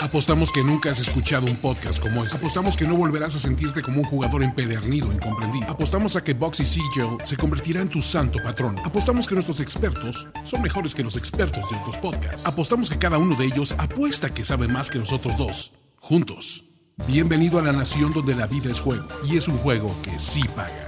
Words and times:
Apostamos 0.00 0.52
que 0.52 0.62
nunca 0.62 0.90
has 0.90 1.00
escuchado 1.00 1.46
un 1.46 1.56
podcast 1.56 2.00
como 2.00 2.24
este. 2.24 2.38
Apostamos 2.38 2.76
que 2.76 2.86
no 2.86 2.96
volverás 2.96 3.34
a 3.34 3.38
sentirte 3.38 3.82
como 3.82 4.00
un 4.00 4.04
jugador 4.06 4.42
empedernido, 4.42 5.12
incomprendido. 5.12 5.70
Apostamos 5.70 6.16
a 6.16 6.24
que 6.24 6.34
Boxy 6.34 6.64
Siegel 6.64 7.18
se 7.24 7.36
convertirá 7.36 7.80
en 7.80 7.88
tu 7.88 8.00
santo 8.00 8.42
patrón. 8.42 8.78
Apostamos 8.84 9.26
que 9.26 9.34
nuestros 9.34 9.60
expertos 9.60 10.26
son 10.44 10.62
mejores 10.62 10.94
que 10.94 11.02
los 11.02 11.16
expertos 11.16 11.70
de 11.70 11.76
otros 11.76 11.98
podcasts. 11.98 12.46
Apostamos 12.46 12.90
que 12.90 12.98
cada 12.98 13.18
uno 13.18 13.36
de 13.36 13.46
ellos 13.46 13.74
apuesta 13.78 14.32
que 14.32 14.44
sabe 14.44 14.68
más 14.68 14.90
que 14.90 14.98
nosotros 14.98 15.36
dos, 15.36 15.72
juntos. 15.98 16.64
Bienvenido 17.06 17.58
a 17.58 17.62
la 17.62 17.72
nación 17.72 18.12
donde 18.12 18.34
la 18.34 18.46
vida 18.46 18.70
es 18.70 18.80
juego, 18.80 19.06
y 19.28 19.36
es 19.36 19.48
un 19.48 19.58
juego 19.58 19.94
que 20.02 20.18
sí 20.18 20.42
paga. 20.54 20.85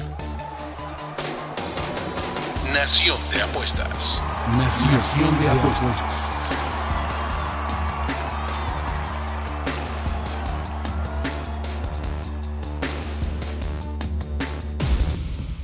Nación 2.74 3.16
de 3.32 3.40
Apuestas. 3.40 4.20
Nación 4.58 5.40
de 5.40 5.48
apuestas. 5.48 6.52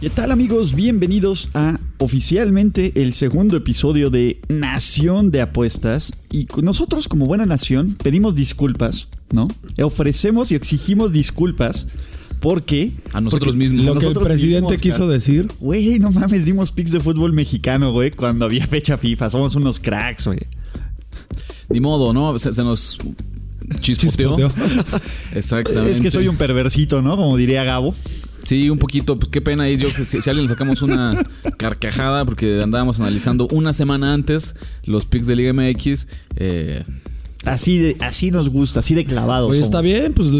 ¿Qué 0.01 0.09
tal 0.09 0.31
amigos? 0.31 0.75
Bienvenidos 0.75 1.51
a 1.53 1.79
oficialmente 1.99 2.93
el 2.95 3.13
segundo 3.13 3.59
episodio 3.59 4.09
de 4.09 4.41
Nación 4.49 5.31
de 5.31 5.43
Apuestas. 5.43 6.11
Y 6.31 6.47
nosotros 6.63 7.09
como 7.09 7.27
buena 7.27 7.45
nación 7.45 7.97
pedimos 8.03 8.35
disculpas, 8.35 9.09
¿no? 9.31 9.49
Ofrecemos 9.83 10.51
y 10.53 10.55
exigimos 10.55 11.13
disculpas 11.13 11.87
porque... 12.45 12.93
A 13.15 13.23
nosotros 13.23 13.55
porque 13.55 13.71
mismos. 13.71 13.87
Lo 13.87 13.95
que 13.99 14.07
el 14.07 14.13
presidente 14.13 14.77
quiso 14.77 15.09
decir. 15.09 15.49
Güey, 15.61 15.99
no 15.99 16.11
mames, 16.11 16.45
dimos 16.45 16.73
picks 16.73 16.93
de 16.93 17.01
fútbol 17.01 17.33
mexicano, 17.33 17.91
güey, 17.91 18.11
cuando 18.11 18.45
había 18.45 18.67
fecha 18.67 18.99
FIFA. 18.99 19.31
Somos 19.31 19.55
unos 19.55 19.81
cracks, 19.81 20.27
güey. 20.27 20.41
Ni 21.71 21.81
modo, 21.81 22.13
¿no? 22.13 22.39
Se, 22.39 22.53
se 22.53 22.63
nos 22.63 22.99
chispoteó. 23.81 24.37
Chispoteó. 24.37 24.53
Exactamente. 25.35 25.91
Es 25.91 26.03
que 26.03 26.11
soy 26.11 26.29
un 26.29 26.37
perversito, 26.37 27.01
¿no? 27.01 27.17
Como 27.17 27.35
diría 27.39 27.65
Gabo. 27.65 27.95
Sí, 28.45 28.69
un 28.69 28.79
poquito. 28.79 29.19
Pues 29.19 29.31
qué 29.31 29.41
pena 29.41 29.65
ahí. 29.65 29.79
Yo, 29.79 29.89
que 29.89 30.05
si, 30.05 30.21
si 30.21 30.29
a 30.29 30.33
alguien 30.33 30.43
le 30.43 30.49
sacamos 30.49 30.83
una 30.83 31.25
carcajada 31.57 32.27
porque 32.27 32.61
andábamos 32.63 33.01
analizando 33.01 33.49
una 33.53 33.73
semana 33.73 34.13
antes 34.13 34.55
los 34.85 35.07
picks 35.07 35.27
de 35.27 35.37
Liga 35.37 35.55
MX. 35.55 36.07
Eh, 36.37 36.85
Así, 37.45 37.79
de, 37.79 37.97
así 38.01 38.31
nos 38.31 38.49
gusta, 38.49 38.81
así 38.81 38.95
de 38.95 39.05
clavados. 39.05 39.51
Oye, 39.51 39.61
somos. 39.61 39.69
está 39.69 39.81
bien, 39.81 40.13
pues 40.13 40.31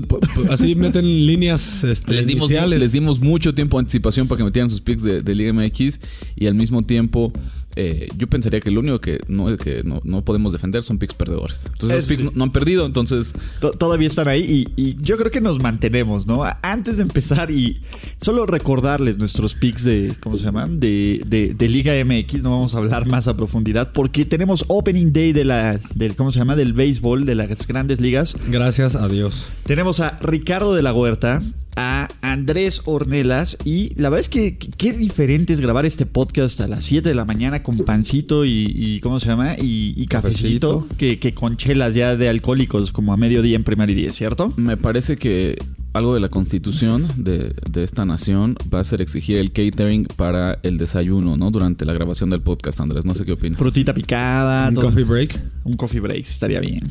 así 0.51 0.75
meten 0.75 1.05
líneas 1.27 1.85
este, 1.85 2.13
les, 2.13 2.27
dimos, 2.27 2.51
iniciales. 2.51 2.81
les 2.81 2.93
dimos 2.93 3.21
mucho 3.21 3.55
tiempo 3.55 3.77
de 3.77 3.83
anticipación 3.83 4.27
para 4.27 4.39
que 4.39 4.45
metieran 4.45 4.71
sus 4.71 4.81
picks 4.81 5.03
de, 5.03 5.23
de 5.23 5.35
Liga 5.35 5.53
MX 5.53 6.01
y 6.37 6.47
al 6.47 6.55
mismo 6.55 6.83
tiempo 6.83 7.33
eh, 7.77 8.09
yo 8.17 8.27
pensaría 8.29 8.61
que 8.61 8.71
lo 8.71 8.81
único 8.81 9.01
que 9.01 9.21
no, 9.29 9.57
que 9.57 9.83
no, 9.85 10.01
no 10.05 10.23
podemos 10.25 10.53
defender 10.53 10.83
son 10.83 10.99
picks 10.99 11.15
perdedores. 11.15 11.67
Entonces 11.67 11.91
Es- 11.99 12.05
esos 12.05 12.09
picks 12.09 12.25
no, 12.25 12.31
no 12.35 12.45
han 12.45 12.53
perdido, 12.53 12.87
entonces 12.87 13.35
To- 13.61 13.73
Todavía 13.73 14.07
están 14.07 14.29
ahí 14.29 14.67
y, 14.77 14.83
y 14.83 14.97
yo 15.03 15.17
creo 15.17 15.31
que 15.31 15.41
nos 15.41 15.61
mantenemos, 15.61 16.27
¿no? 16.27 16.43
Antes 16.63 16.97
de 16.97 17.03
empezar 17.03 17.51
y 17.51 17.81
solo 18.21 18.47
recordarles 18.47 19.19
nuestros 19.19 19.55
picks 19.55 19.85
de, 19.85 20.15
¿cómo 20.21 20.37
se 20.39 20.45
llaman? 20.45 20.81
De, 20.81 21.23
de, 21.27 21.55
de 21.55 21.69
Liga 21.69 21.93
MX, 22.05 22.43
no 22.43 22.51
vamos 22.51 22.75
a 22.75 22.79
hablar 22.79 23.07
más 23.07 23.29
a 23.29 23.37
profundidad 23.37 23.93
porque 23.93 24.25
tenemos 24.25 24.65
Opening 24.69 25.13
Day 25.13 25.33
de 25.33 25.45
la, 25.45 25.81
del, 25.95 26.17
¿cómo 26.17 26.33
se 26.33 26.39
llama? 26.39 26.57
Del 26.57 26.73
béisbol, 26.73 27.25
de 27.25 27.35
las 27.35 27.67
grandes 27.67 28.01
ligas. 28.01 28.37
Gracias 28.49 28.95
a 28.97 29.09
Dios. 29.09 29.49
Tenemos 29.67 30.01
a 30.01 30.19
Ricardo 30.21 30.75
de 30.75 30.83
la 30.83 30.93
Huerta, 30.93 31.43
a 31.77 32.09
Andrés 32.23 32.83
Ornelas 32.85 33.57
y 33.65 33.95
la 33.97 34.09
verdad 34.09 34.21
es 34.21 34.29
que 34.29 34.57
qué 34.57 34.93
diferente 34.93 35.53
es 35.53 35.61
grabar 35.61 35.87
este 35.87 36.07
podcast 36.07 36.61
a 36.61 36.69
las 36.69 36.85
7 36.85 37.09
de 37.09 37.15
la 37.15 37.25
mañana 37.25 37.63
con 37.63 37.79
pancito 37.79 38.45
y, 38.45 38.73
y 38.75 39.01
¿cómo 39.01 39.19
se 39.19 39.27
llama? 39.29 39.55
Y, 39.55 39.95
y 39.97 40.07
cafecito, 40.07 40.81
Cafecito. 40.81 40.97
que, 40.99 41.19
que 41.19 41.35
con 41.35 41.57
chelas 41.57 41.95
ya 41.95 42.17
de 42.17 42.29
alcohólicos 42.29 42.93
como 42.93 43.13
a 43.13 43.17
mediodía 43.17 43.57
en 43.57 43.65
primer 43.65 43.91
y 43.91 43.95
diez, 43.95 44.15
¿cierto? 44.15 44.53
Me 44.57 44.77
parece 44.77 45.17
que 45.17 45.57
algo 45.95 46.13
de 46.13 46.21
la 46.21 46.29
constitución 46.29 47.09
de, 47.17 47.55
de 47.71 47.83
esta 47.85 48.05
nación 48.05 48.57
va 48.73 48.81
a 48.81 48.85
ser 48.85 49.01
exigir 49.01 49.39
el 49.39 49.53
catering 49.53 50.07
para 50.17 50.59
el 50.63 50.77
desayuno, 50.77 51.37
¿no? 51.37 51.51
Durante 51.51 51.85
la 51.85 51.93
grabación 51.95 52.29
del 52.31 52.41
podcast, 52.43 52.81
Andrés. 52.81 53.05
No 53.07 53.15
sé 53.15 53.25
qué 53.25 53.33
opinas. 53.33 53.59
Frutita 53.59 53.95
picada, 53.95 54.69
Un 54.69 54.75
todo. 54.75 54.85
coffee 54.87 55.05
break. 55.05 55.41
un 55.65 55.75
coffee 55.75 56.01
break 56.01 56.25
estaría 56.27 56.61
bien. 56.61 56.83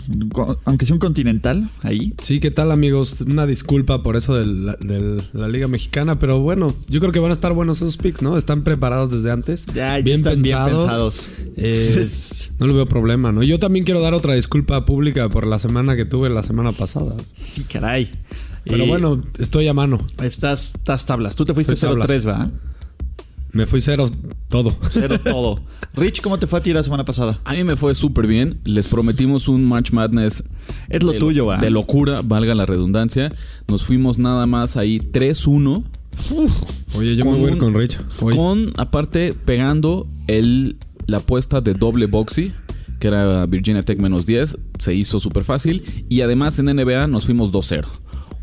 Aunque 0.66 0.86
sea 0.86 0.96
un 0.96 1.00
continental, 1.00 1.70
ahí. 1.84 2.14
Sí, 2.22 2.40
¿qué 2.40 2.50
tal 2.50 2.72
amigos? 2.72 3.22
Una 3.22 3.46
disculpa 3.46 4.02
por 4.04 4.16
eso 4.16 4.36
de 4.36 4.46
la, 4.46 4.76
de 4.78 5.22
la 5.34 5.48
Liga 5.48 5.68
Mexicana, 5.68 6.18
pero 6.18 6.40
bueno, 6.40 6.74
yo 6.88 7.00
creo 7.00 7.12
que 7.12 7.20
van 7.20 7.32
a 7.32 7.34
estar 7.36 7.54
buenos 7.54 7.78
esos 7.78 7.98
picks, 7.98 8.22
¿no? 8.22 8.38
Están 8.38 8.64
preparados 8.64 9.12
desde 9.12 9.32
antes. 9.32 9.66
Ya, 9.68 10.00
ya 10.00 10.14
están 10.16 10.42
bien 10.42 10.58
pensados. 10.66 11.28
Eh, 11.58 11.98
Es- 12.00 12.54
no 12.60 12.68
le 12.68 12.74
veo 12.74 12.88
problema, 12.88 13.32
¿no? 13.32 13.44
Yo 13.44 13.60
también 13.60 13.86
quiero 13.86 14.00
dar 14.02 14.14
otra 14.14 14.34
disculpa 14.36 14.86
pública 14.86 15.28
por 15.30 15.46
la 15.46 15.60
semana 15.60 15.96
que 15.96 16.06
tuve 16.06 16.30
la 16.30 16.42
semana 16.44 16.72
pasada. 16.72 17.14
Sí, 17.38 17.64
caray. 17.64 18.10
Pero 18.66 18.84
Eh, 18.84 18.88
bueno, 18.88 19.22
estoy 19.40 19.68
a 19.68 19.74
mano. 19.74 20.00
Estás, 20.22 20.74
estás 20.76 21.06
tablas. 21.06 21.36
Tú 21.36 21.46
te 21.46 21.54
fuiste 21.54 21.74
Estoy 21.74 21.90
tablas. 21.90 22.08
0-3, 22.08 22.28
¿va? 22.28 22.52
Me 23.52 23.68
fui 23.68 23.82
cero 23.82 24.10
todo. 24.50 24.76
Cero 24.90 25.20
todo. 25.24 25.62
Rich, 25.94 26.22
¿cómo 26.22 26.40
te 26.40 26.48
fue 26.48 26.58
a 26.58 26.64
ti 26.64 26.74
la 26.74 26.82
semana 26.82 27.06
pasada? 27.06 27.40
A 27.44 27.54
mí 27.54 27.64
me 27.64 27.76
fue 27.76 27.94
súper 27.94 28.26
bien. 28.26 28.60
Les 28.64 28.88
prometimos 28.88 29.48
un 29.48 29.64
March 29.64 29.92
Madness. 29.92 30.44
Es 30.90 31.04
lo 31.04 31.12
de, 31.12 31.20
tuyo, 31.20 31.46
¿va? 31.46 31.58
De 31.58 31.70
locura, 31.70 32.22
valga 32.24 32.56
la 32.56 32.66
redundancia. 32.66 33.32
Nos 33.68 33.84
fuimos 33.86 34.18
nada 34.18 34.48
más 34.48 34.76
ahí 34.76 34.98
3-1. 34.98 35.84
Oye, 36.96 37.16
yo 37.16 37.24
Con 37.24 37.34
me 37.34 37.40
voy 37.40 37.50
a 37.50 37.54
ir 37.54 37.58
con 37.60 37.76
Rich. 37.76 38.00
Hoy. 38.22 38.36
Con, 38.36 38.74
aparte, 38.78 39.34
pegando 39.34 40.08
el, 40.26 40.78
la 41.06 41.18
apuesta 41.18 41.62
de 41.62 41.76
doble 41.76 42.08
boxy, 42.08 42.54
que 43.00 43.08
era 43.08 43.46
Virginia 43.46 43.84
Tech 43.84 44.00
menos 44.00 44.26
10. 44.26 44.58
Se 44.80 44.96
hizo 44.96 45.20
súper 45.20 45.44
fácil. 45.44 46.06
Y 46.10 46.22
además 46.22 46.58
en 46.58 46.76
NBA 46.76 47.06
nos 47.06 47.26
fuimos 47.26 47.52
2-0. 47.52 47.86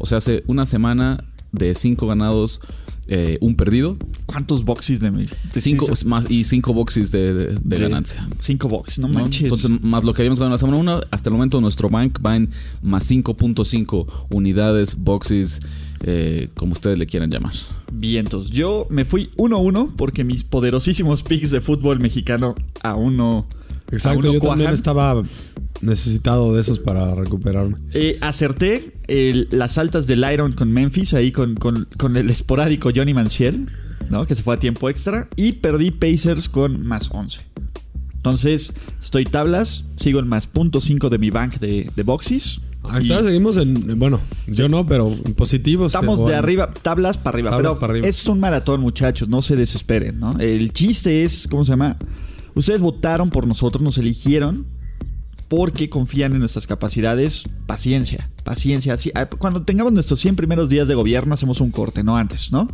O 0.00 0.06
sea, 0.06 0.18
hace 0.18 0.42
una 0.48 0.66
semana 0.66 1.22
de 1.52 1.74
5 1.74 2.06
ganados, 2.08 2.60
eh, 3.06 3.38
un 3.40 3.54
perdido. 3.56 3.96
¿Cuántos 4.26 4.64
boxes 4.64 5.00
de, 5.00 5.10
de 5.10 5.60
Cinco, 5.60 5.86
más, 6.06 6.30
y 6.30 6.44
5 6.44 6.72
boxes 6.72 7.10
de, 7.12 7.34
de- 7.34 7.46
de 7.54 7.58
de- 7.62 7.78
ganancia. 7.78 8.28
Cinco 8.38 8.68
boxes, 8.68 8.98
no 9.00 9.08
¿no? 9.08 9.14
manches. 9.14 9.42
Entonces, 9.42 9.70
más 9.82 10.04
lo 10.04 10.14
que 10.14 10.22
habíamos 10.22 10.38
ganado 10.38 10.50
en 10.50 10.52
la 10.52 10.58
semana 10.58 10.78
1, 10.78 11.00
hasta 11.10 11.28
el 11.28 11.32
momento 11.34 11.60
nuestro 11.60 11.88
bank 11.88 12.18
va 12.24 12.36
en 12.36 12.50
más 12.82 13.10
5.5 13.10 14.06
unidades, 14.30 14.96
boxes, 14.96 15.60
eh, 16.02 16.48
como 16.54 16.72
ustedes 16.72 16.98
le 16.98 17.06
quieran 17.06 17.30
llamar. 17.30 17.52
Vientos. 17.92 18.50
Yo 18.50 18.86
me 18.90 19.04
fui 19.04 19.30
1-1 19.36 19.94
porque 19.96 20.22
mis 20.24 20.44
poderosísimos 20.44 21.22
picks 21.24 21.50
de 21.50 21.60
fútbol 21.60 21.98
mexicano 21.98 22.54
aún 22.82 23.16
no. 23.16 23.32
aún 23.32 23.46
Exacto, 23.90 24.28
no 24.28 24.34
yo 24.34 24.40
también 24.40 24.58
cuajan. 24.58 24.74
estaba 24.74 25.22
necesitado 25.82 26.54
de 26.54 26.60
esos 26.60 26.78
para 26.78 27.14
recuperarme. 27.14 27.76
Eh, 27.92 28.18
acerté 28.20 28.92
el- 29.08 29.48
las 29.50 29.78
altas 29.78 30.06
del 30.06 30.24
Iron 30.32 30.52
con 30.52 30.70
Memphis, 30.72 31.14
ahí 31.14 31.32
con, 31.32 31.54
con- 31.56 31.88
con 31.96 32.16
el 32.16 32.30
esporádico 32.30 32.90
Johnny 32.94 33.14
Manciel, 33.14 33.68
¿no? 34.10 34.26
Que 34.26 34.34
se 34.34 34.42
fue 34.42 34.54
a 34.54 34.58
tiempo 34.58 34.88
extra. 34.90 35.28
Y 35.36 35.52
perdí 35.52 35.90
Pacers 35.90 36.48
con 36.48 36.86
más 36.86 37.08
11. 37.12 37.42
Entonces, 38.16 38.74
estoy 39.00 39.24
tablas, 39.24 39.84
sigo 39.96 40.18
en 40.20 40.28
más 40.28 40.46
punto 40.46 40.80
.5 40.80 41.08
de 41.08 41.18
mi 41.18 41.30
bank 41.30 41.58
de, 41.58 41.90
de 41.94 42.02
boxes. 42.02 42.60
Ahorita 42.82 43.22
seguimos 43.22 43.56
en, 43.58 43.98
bueno, 43.98 44.20
yo 44.46 44.68
no, 44.68 44.86
pero 44.86 45.10
en 45.24 45.34
positivos. 45.34 45.88
Estamos 45.94 46.18
de 46.18 46.22
bueno. 46.24 46.38
arriba, 46.38 46.72
tablas 46.82 47.18
para 47.18 47.36
arriba. 47.36 47.50
Tablas 47.50 47.72
pero 47.72 47.80
para 47.80 47.92
arriba. 47.92 48.08
es 48.08 48.26
un 48.26 48.40
maratón, 48.40 48.80
muchachos, 48.80 49.28
no 49.28 49.42
se 49.42 49.54
desesperen, 49.56 50.18
¿no? 50.18 50.38
El 50.38 50.72
chiste 50.72 51.22
es, 51.22 51.46
¿cómo 51.50 51.62
se 51.64 51.72
llama? 51.72 51.96
Ustedes 52.54 52.80
votaron 52.80 53.30
por 53.30 53.46
nosotros, 53.46 53.82
nos 53.82 53.96
eligieron 53.98 54.66
porque 55.50 55.90
confían 55.90 56.32
en 56.32 56.38
nuestras 56.38 56.66
capacidades. 56.66 57.42
Paciencia, 57.66 58.30
paciencia. 58.44 58.94
Así- 58.94 59.10
ah, 59.16 59.26
Cuando 59.26 59.62
tengamos 59.64 59.92
nuestros 59.92 60.20
100 60.20 60.36
primeros 60.36 60.70
días 60.70 60.86
de 60.88 60.94
gobierno, 60.94 61.34
hacemos 61.34 61.60
un 61.60 61.72
corte, 61.72 62.02
no 62.04 62.16
antes, 62.16 62.52
¿no? 62.52 62.68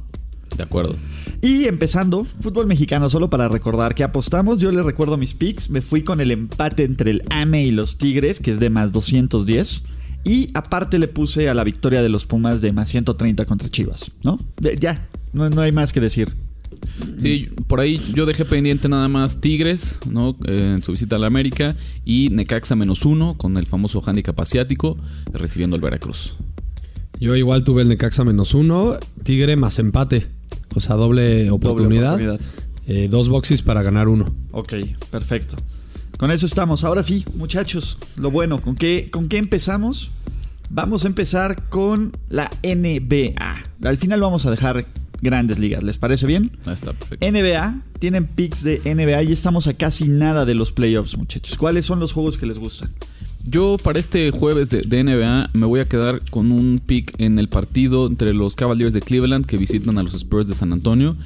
De 0.56 0.62
acuerdo. 0.62 0.94
Y 1.42 1.64
empezando, 1.64 2.24
fútbol 2.40 2.66
mexicano, 2.66 3.08
solo 3.08 3.30
para 3.30 3.48
recordar 3.48 3.94
que 3.94 4.04
apostamos, 4.04 4.58
yo 4.60 4.70
les 4.70 4.84
recuerdo 4.84 5.16
mis 5.16 5.32
picks, 5.34 5.70
me 5.70 5.80
fui 5.80 6.02
con 6.02 6.20
el 6.20 6.30
empate 6.30 6.84
entre 6.84 7.10
el 7.12 7.22
AME 7.30 7.64
y 7.64 7.70
los 7.72 7.96
Tigres, 7.98 8.38
que 8.40 8.50
es 8.52 8.60
de 8.60 8.68
más 8.70 8.92
210. 8.92 9.84
Y 10.22 10.50
aparte 10.54 10.98
le 10.98 11.08
puse 11.08 11.48
a 11.48 11.54
la 11.54 11.64
victoria 11.64 12.02
de 12.02 12.08
los 12.10 12.26
Pumas 12.26 12.60
de 12.60 12.72
más 12.72 12.90
130 12.90 13.46
contra 13.46 13.68
Chivas, 13.70 14.10
¿no? 14.22 14.38
De- 14.60 14.76
ya, 14.76 15.08
no, 15.32 15.48
no 15.48 15.62
hay 15.62 15.72
más 15.72 15.92
que 15.92 16.00
decir. 16.00 16.34
Sí, 17.18 17.48
por 17.66 17.80
ahí 17.80 18.00
yo 18.14 18.26
dejé 18.26 18.44
pendiente 18.44 18.88
nada 18.88 19.08
más 19.08 19.40
Tigres, 19.40 20.00
¿no? 20.10 20.36
Eh, 20.46 20.74
en 20.76 20.82
su 20.82 20.92
visita 20.92 21.16
a 21.16 21.18
la 21.18 21.26
América. 21.26 21.76
Y 22.04 22.30
Necaxa 22.30 22.76
menos 22.76 23.04
uno 23.04 23.36
con 23.36 23.56
el 23.56 23.66
famoso 23.66 24.02
handicap 24.04 24.38
asiático, 24.40 24.96
recibiendo 25.32 25.76
el 25.76 25.82
Veracruz. 25.82 26.36
Yo 27.20 27.34
igual 27.34 27.64
tuve 27.64 27.82
el 27.82 27.88
Necaxa 27.88 28.24
menos 28.24 28.54
uno, 28.54 28.96
Tigre 29.22 29.56
más 29.56 29.78
empate. 29.78 30.26
O 30.74 30.80
sea, 30.80 30.96
doble 30.96 31.50
oportunidad. 31.50 32.12
Doble 32.12 32.30
oportunidad. 32.30 32.66
Eh, 32.88 33.08
dos 33.10 33.28
boxes 33.28 33.62
para 33.62 33.82
ganar 33.82 34.08
uno. 34.08 34.32
Ok, 34.52 34.74
perfecto. 35.10 35.56
Con 36.18 36.30
eso 36.30 36.46
estamos. 36.46 36.84
Ahora 36.84 37.02
sí, 37.02 37.24
muchachos, 37.34 37.98
lo 38.16 38.30
bueno, 38.30 38.60
¿con 38.60 38.74
qué, 38.74 39.08
¿con 39.10 39.28
qué 39.28 39.38
empezamos? 39.38 40.10
Vamos 40.70 41.04
a 41.04 41.08
empezar 41.08 41.68
con 41.68 42.16
la 42.28 42.50
NBA. 42.62 43.62
Al 43.82 43.96
final 43.98 44.20
vamos 44.20 44.46
a 44.46 44.50
dejar 44.50 44.86
grandes 45.22 45.58
ligas. 45.58 45.82
¿Les 45.82 45.98
parece 45.98 46.26
bien? 46.26 46.52
Ahí 46.66 46.74
está, 46.74 46.92
perfecto. 46.92 47.26
NBA, 47.30 47.82
tienen 47.98 48.26
picks 48.26 48.62
de 48.62 48.80
NBA 48.84 49.22
y 49.24 49.32
estamos 49.32 49.66
a 49.66 49.74
casi 49.74 50.08
nada 50.08 50.44
de 50.44 50.54
los 50.54 50.72
playoffs, 50.72 51.16
muchachos. 51.16 51.56
¿Cuáles 51.56 51.84
son 51.86 52.00
los 52.00 52.12
juegos 52.12 52.38
que 52.38 52.46
les 52.46 52.58
gustan? 52.58 52.90
Yo 53.48 53.76
para 53.82 54.00
este 54.00 54.32
jueves 54.32 54.70
de, 54.70 54.82
de 54.82 55.04
NBA 55.04 55.50
me 55.52 55.66
voy 55.66 55.78
a 55.80 55.86
quedar 55.88 56.20
con 56.30 56.50
un 56.50 56.80
pick 56.84 57.14
en 57.18 57.38
el 57.38 57.48
partido 57.48 58.08
entre 58.08 58.34
los 58.34 58.56
Cavaliers 58.56 58.92
de 58.92 59.00
Cleveland 59.00 59.46
que 59.46 59.56
visitan 59.56 59.98
a 59.98 60.02
los 60.02 60.14
Spurs 60.14 60.48
de 60.48 60.54
San 60.56 60.72
Antonio. 60.72 61.16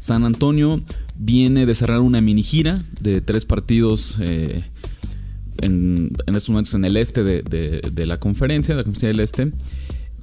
San 0.00 0.24
Antonio 0.24 0.82
viene 1.16 1.66
de 1.66 1.74
cerrar 1.76 2.00
una 2.00 2.20
mini 2.20 2.42
gira 2.42 2.82
de 3.00 3.20
tres 3.20 3.44
partidos 3.44 4.16
eh, 4.20 4.64
en, 5.58 6.10
en 6.26 6.34
estos 6.34 6.50
momentos 6.50 6.74
en 6.74 6.84
el 6.84 6.96
este 6.96 7.22
de, 7.22 7.42
de- 7.42 7.80
de 7.92 8.06
la 8.06 8.18
conferencia, 8.18 8.74
de 8.74 8.78
la 8.80 8.84
conferencia 8.84 9.08
del 9.08 9.20
este. 9.20 9.52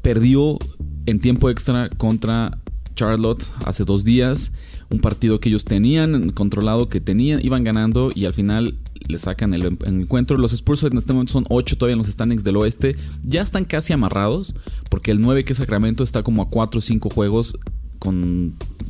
Perdió 0.02 0.60
en 1.06 1.20
tiempo 1.20 1.50
extra 1.50 1.90
contra 1.90 2.58
Charlotte 2.96 3.44
hace 3.66 3.86
dos 3.86 4.04
días. 4.04 4.52
Un 4.90 5.00
partido 5.00 5.40
que 5.40 5.50
ellos 5.50 5.66
tenían 5.66 6.32
controlado, 6.32 6.90
que 6.90 7.02
tenían, 7.02 7.44
iban 7.44 7.64
ganando 7.64 8.12
y 8.14 8.26
al 8.26 8.34
final 8.34 8.76
le 9.08 9.18
sacan 9.18 9.54
el, 9.54 9.66
el 9.66 9.78
encuentro. 10.02 10.38
Los 10.38 10.54
Spurs 10.54 10.84
en 10.84 10.98
este 10.98 11.14
momento 11.14 11.34
son 11.34 11.46
8 11.50 11.78
todavía 11.78 11.94
en 11.94 12.00
los 12.00 12.08
standings 12.08 12.44
del 12.44 12.58
oeste. 12.58 12.96
Ya 13.24 13.42
están 13.42 13.66
casi 13.66 13.94
amarrados 13.94 14.56
porque 14.90 15.12
el 15.12 15.22
9 15.22 15.44
que 15.44 15.54
es 15.54 15.58
Sacramento 15.58 16.04
está 16.04 16.24
como 16.24 16.42
a 16.42 16.50
4 16.50 16.80
o 16.80 16.82
5 16.82 17.10
juegos 17.10 17.58
con 18.00 18.24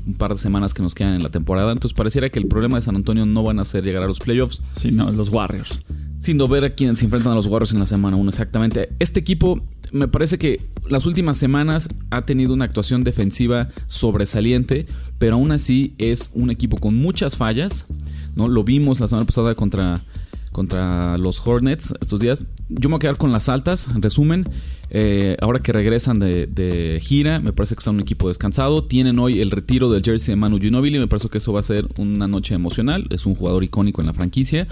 un 0.06 0.14
par 0.18 0.32
de 0.32 0.38
semanas 0.38 0.74
que 0.74 0.84
nos 0.84 0.94
quedan 0.94 1.16
en 1.16 1.24
la 1.24 1.30
temporada. 1.30 1.72
Entonces 1.72 1.96
pareciera 1.96 2.30
que 2.30 2.40
el 2.40 2.48
problema 2.48 2.78
de 2.78 2.82
San 2.82 2.96
Antonio 2.96 3.26
no 3.26 3.44
van 3.44 3.60
a 3.60 3.66
ser 3.66 3.84
llegar 3.84 4.04
a 4.04 4.08
los 4.08 4.20
playoffs. 4.20 4.62
Sí, 4.76 4.92
no, 4.92 5.12
los 5.12 5.30
Warriors. 5.30 5.84
Sin 6.26 6.40
ver 6.40 6.66
a 6.66 6.72
quién 6.72 6.96
se 6.96 7.06
enfrentan 7.06 7.34
a 7.34 7.36
los 7.36 7.46
Warriors 7.46 7.72
en 7.74 7.80
la 7.80 7.86
semana 7.86 8.18
1, 8.18 8.30
exactamente. 8.30 8.90
Este 8.98 9.20
equipo 9.20 9.62
me 9.92 10.08
parece 10.08 10.40
que 10.40 10.60
las 10.90 11.06
últimas 11.06 11.38
semanas 11.38 11.88
ha 12.10 12.26
tenido 12.26 12.56
una 12.56 12.66
actuación 12.66 13.04
defensiva 13.04 13.70
sobresaliente, 13.86 14.88
pero 15.20 15.36
aún 15.36 15.52
así 15.52 15.94
es 16.00 16.32
un 16.34 16.50
equipo 16.50 16.78
con 16.78 16.96
muchas 16.96 17.38
fallas. 17.38 17.86
¿no? 18.34 18.48
Lo 18.48 18.64
vimos 18.64 19.00
la 19.00 19.08
semana 19.08 19.28
pasada 19.28 19.54
contra, 19.54 20.04
contra 20.52 21.20
los 21.20 21.46
Hornets 21.46 21.94
estos 22.02 22.20
días. 22.20 22.44
Yo 22.70 22.90
me 22.90 22.94
voy 22.94 22.98
a 22.98 23.02
quedar 23.02 23.18
con 23.18 23.32
las 23.32 23.48
altas, 23.48 23.88
en 23.94 24.02
resumen. 24.02 24.50
Eh, 24.90 25.38
ahora 25.42 25.60
que 25.60 25.74
regresan 25.74 26.18
de, 26.18 26.48
de 26.48 27.00
gira, 27.04 27.40
me 27.40 27.54
parece 27.54 27.76
que 27.76 27.80
está 27.82 27.92
un 27.92 28.00
equipo 28.00 28.30
descansado. 28.30 28.84
Tienen 28.86 29.20
hoy 29.20 29.42
el 29.42 29.52
retiro 29.52 29.92
del 29.92 30.02
jersey 30.02 30.32
de 30.32 30.38
Manu 30.38 30.58
Ginobili. 30.58 30.98
Me 30.98 31.08
parece 31.08 31.30
que 31.30 31.38
eso 31.38 31.54
va 31.54 31.60
a 31.60 31.64
ser 31.64 31.88
una 32.00 32.28
noche 32.28 32.56
emocional. 32.56 33.06
Es 33.12 33.28
un 33.28 33.36
jugador 33.36 33.64
icónico 33.64 34.02
en 34.02 34.08
la 34.08 34.14
franquicia. 34.14 34.68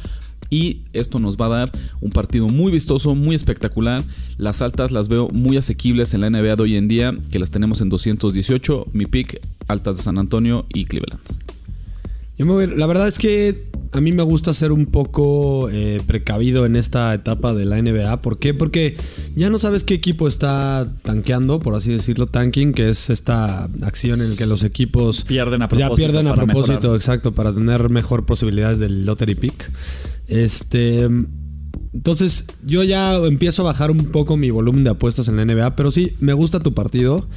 Y 0.53 0.81
esto 0.94 1.17
nos 1.17 1.35
va 1.35 1.47
a 1.47 1.50
dar 1.50 1.71
un 2.00 2.11
partido 2.11 2.47
muy 2.47 2.71
vistoso, 2.71 3.15
muy 3.15 3.35
espectacular. 3.35 4.03
Las 4.38 4.61
altas 4.61 4.91
las 4.91 5.09
veo 5.09 5.27
muy 5.29 5.57
asequibles 5.57 6.13
en 6.13 6.21
la 6.21 6.29
NBA 6.29 6.55
de 6.55 6.61
hoy 6.61 6.77
en 6.77 6.88
día, 6.88 7.17
que 7.31 7.39
las 7.39 7.50
tenemos 7.50 7.81
en 7.81 7.89
218. 7.89 8.85
Mi 8.94 9.07
pick, 9.07 9.41
altas 9.67 9.97
de 9.97 10.03
San 10.03 10.19
Antonio 10.19 10.67
y 10.71 10.85
Cleveland. 10.85 11.23
La 12.77 12.85
verdad 12.85 13.07
es 13.07 13.17
que 13.17 13.65
a 13.93 14.01
mí 14.01 14.11
me 14.11 14.23
gusta 14.23 14.53
ser 14.53 14.71
un 14.71 14.87
poco 14.87 15.69
eh, 15.69 16.01
precavido 16.05 16.65
en 16.65 16.75
esta 16.75 17.13
etapa 17.13 17.53
de 17.53 17.65
la 17.65 17.81
NBA. 17.81 18.21
¿Por 18.21 18.39
qué? 18.39 18.53
Porque 18.53 18.97
ya 19.35 19.49
no 19.49 19.59
sabes 19.59 19.83
qué 19.83 19.93
equipo 19.93 20.27
está 20.27 20.91
tanqueando, 21.03 21.59
por 21.59 21.75
así 21.75 21.91
decirlo, 21.91 22.25
tanking, 22.25 22.73
que 22.73 22.89
es 22.89 23.09
esta 23.09 23.65
acción 23.81 24.21
en 24.21 24.31
la 24.31 24.35
que 24.35 24.47
los 24.47 24.63
equipos 24.63 25.23
Pierden 25.25 25.61
a 25.61 25.65
ya 25.65 25.69
propósito 25.69 25.95
pierden 25.95 26.27
a 26.27 26.33
propósito, 26.33 26.73
mejorar. 26.73 26.95
exacto, 26.95 27.31
para 27.33 27.53
tener 27.53 27.89
mejor 27.89 28.25
posibilidades 28.25 28.79
del 28.79 29.05
lottery 29.05 29.35
pick. 29.35 29.71
Este, 30.27 31.07
entonces 31.93 32.45
yo 32.65 32.83
ya 32.83 33.15
empiezo 33.17 33.61
a 33.61 33.65
bajar 33.65 33.91
un 33.91 34.05
poco 34.05 34.37
mi 34.37 34.49
volumen 34.49 34.83
de 34.83 34.89
apuestas 34.89 35.27
en 35.27 35.37
la 35.37 35.45
NBA, 35.45 35.75
pero 35.75 35.91
sí 35.91 36.13
me 36.19 36.33
gusta 36.33 36.59
tu 36.59 36.73
partido 36.73 37.27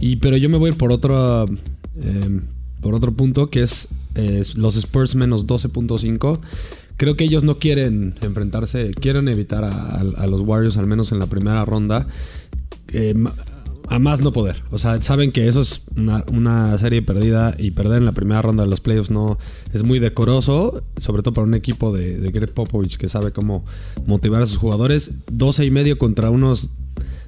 y 0.00 0.16
pero 0.16 0.36
yo 0.38 0.48
me 0.48 0.56
voy 0.56 0.68
a 0.68 0.72
ir 0.72 0.78
por 0.78 0.92
otro 0.92 1.44
eh, 1.98 2.40
por 2.80 2.94
otro 2.94 3.12
punto 3.12 3.50
que 3.50 3.62
es 3.62 3.88
los 4.54 4.76
Spurs 4.76 5.14
menos 5.14 5.46
12.5. 5.46 6.38
Creo 6.96 7.16
que 7.16 7.24
ellos 7.24 7.42
no 7.44 7.58
quieren 7.58 8.14
enfrentarse, 8.22 8.92
quieren 8.92 9.28
evitar 9.28 9.64
a, 9.64 10.26
los 10.26 10.40
Warriors 10.40 10.76
al 10.78 10.86
menos 10.86 11.12
en 11.12 11.18
la 11.18 11.26
primera 11.26 11.64
ronda. 11.64 12.06
Ma- 13.14 13.34
a 13.88 13.98
más 13.98 14.20
no 14.20 14.32
poder. 14.32 14.62
O 14.70 14.78
sea, 14.78 15.00
saben 15.02 15.32
que 15.32 15.46
eso 15.48 15.60
es 15.60 15.82
una, 15.96 16.24
una 16.32 16.76
serie 16.78 17.02
perdida 17.02 17.54
y 17.58 17.70
perder 17.70 17.98
en 17.98 18.04
la 18.04 18.12
primera 18.12 18.42
ronda 18.42 18.64
de 18.64 18.70
los 18.70 18.80
playoffs 18.80 19.10
no 19.10 19.38
es 19.72 19.82
muy 19.82 19.98
decoroso, 19.98 20.82
sobre 20.96 21.22
todo 21.22 21.34
para 21.34 21.46
un 21.46 21.54
equipo 21.54 21.92
de, 21.92 22.18
de 22.18 22.30
Greg 22.30 22.52
Popovich 22.52 22.96
que 22.96 23.08
sabe 23.08 23.32
cómo 23.32 23.64
motivar 24.06 24.42
a 24.42 24.46
sus 24.46 24.58
jugadores. 24.58 25.12
12 25.30 25.64
y 25.64 25.70
medio 25.70 25.98
contra 25.98 26.30
unos 26.30 26.70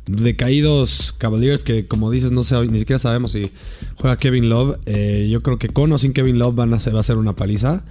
decaídos 0.08 1.12
Cavaliers 1.16 1.64
que, 1.64 1.86
como 1.86 2.10
dices, 2.10 2.32
no 2.32 2.42
sé, 2.42 2.56
ni 2.66 2.78
siquiera 2.78 2.98
sabemos 2.98 3.32
si 3.32 3.50
juega 3.96 4.16
Kevin 4.16 4.48
Love. 4.48 4.78
Eh, 4.86 5.28
yo 5.30 5.42
creo 5.42 5.58
que 5.58 5.68
con 5.68 5.92
o 5.92 5.98
sin 5.98 6.12
Kevin 6.12 6.38
Love 6.38 6.56
van 6.56 6.74
a 6.74 6.78
va 6.78 7.00
a 7.00 7.02
ser 7.02 7.16
una 7.16 7.36
paliza. 7.36 7.84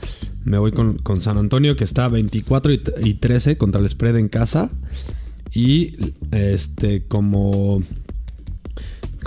Me 0.44 0.58
voy 0.58 0.72
con, 0.72 0.98
con 0.98 1.22
San 1.22 1.38
Antonio 1.38 1.75
que 1.75 1.84
está 1.84 2.08
24 2.08 2.74
y, 2.74 2.81
y 3.04 3.14
13 3.16 3.58
contra 3.58 3.81
el 3.81 3.90
spread 3.90 4.18
en 4.18 4.30
casa. 4.30 4.72
Y 5.54 5.94
este 6.31 7.06
como 7.08 7.81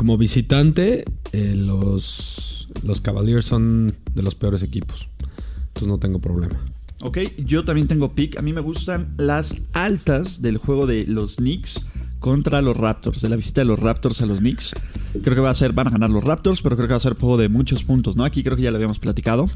como 0.00 0.16
visitante, 0.16 1.04
eh, 1.32 1.54
los, 1.54 2.68
los 2.84 3.02
Cavaliers 3.02 3.44
son 3.44 3.94
de 4.14 4.22
los 4.22 4.34
peores 4.34 4.62
equipos. 4.62 5.08
Entonces 5.68 5.88
no 5.88 5.98
tengo 5.98 6.20
problema. 6.20 6.58
Ok, 7.02 7.18
yo 7.36 7.66
también 7.66 7.86
tengo 7.86 8.14
pick. 8.14 8.38
A 8.38 8.42
mí 8.42 8.54
me 8.54 8.62
gustan 8.62 9.14
las 9.18 9.56
altas 9.74 10.40
del 10.40 10.56
juego 10.56 10.86
de 10.86 11.04
los 11.06 11.36
Knicks 11.36 11.86
contra 12.20 12.62
los 12.62 12.76
Raptors, 12.76 13.20
de 13.20 13.28
la 13.28 13.36
visita 13.36 13.62
de 13.62 13.64
los 13.64 13.80
Raptors 13.80 14.22
a 14.22 14.26
los 14.26 14.38
Knicks. 14.38 14.74
Creo 15.22 15.34
que 15.34 15.40
va 15.40 15.50
a 15.50 15.54
ser, 15.54 15.72
van 15.72 15.88
a 15.88 15.90
ganar 15.90 16.10
los 16.10 16.22
Raptors, 16.22 16.62
pero 16.62 16.76
creo 16.76 16.86
que 16.86 16.92
va 16.92 16.98
a 16.98 17.00
ser 17.00 17.18
juego 17.18 17.36
de 17.36 17.48
muchos 17.48 17.82
puntos, 17.82 18.14
¿no? 18.14 18.24
Aquí 18.24 18.44
creo 18.44 18.56
que 18.56 18.62
ya 18.62 18.70
lo 18.70 18.76
habíamos 18.76 19.00
platicado. 19.00 19.48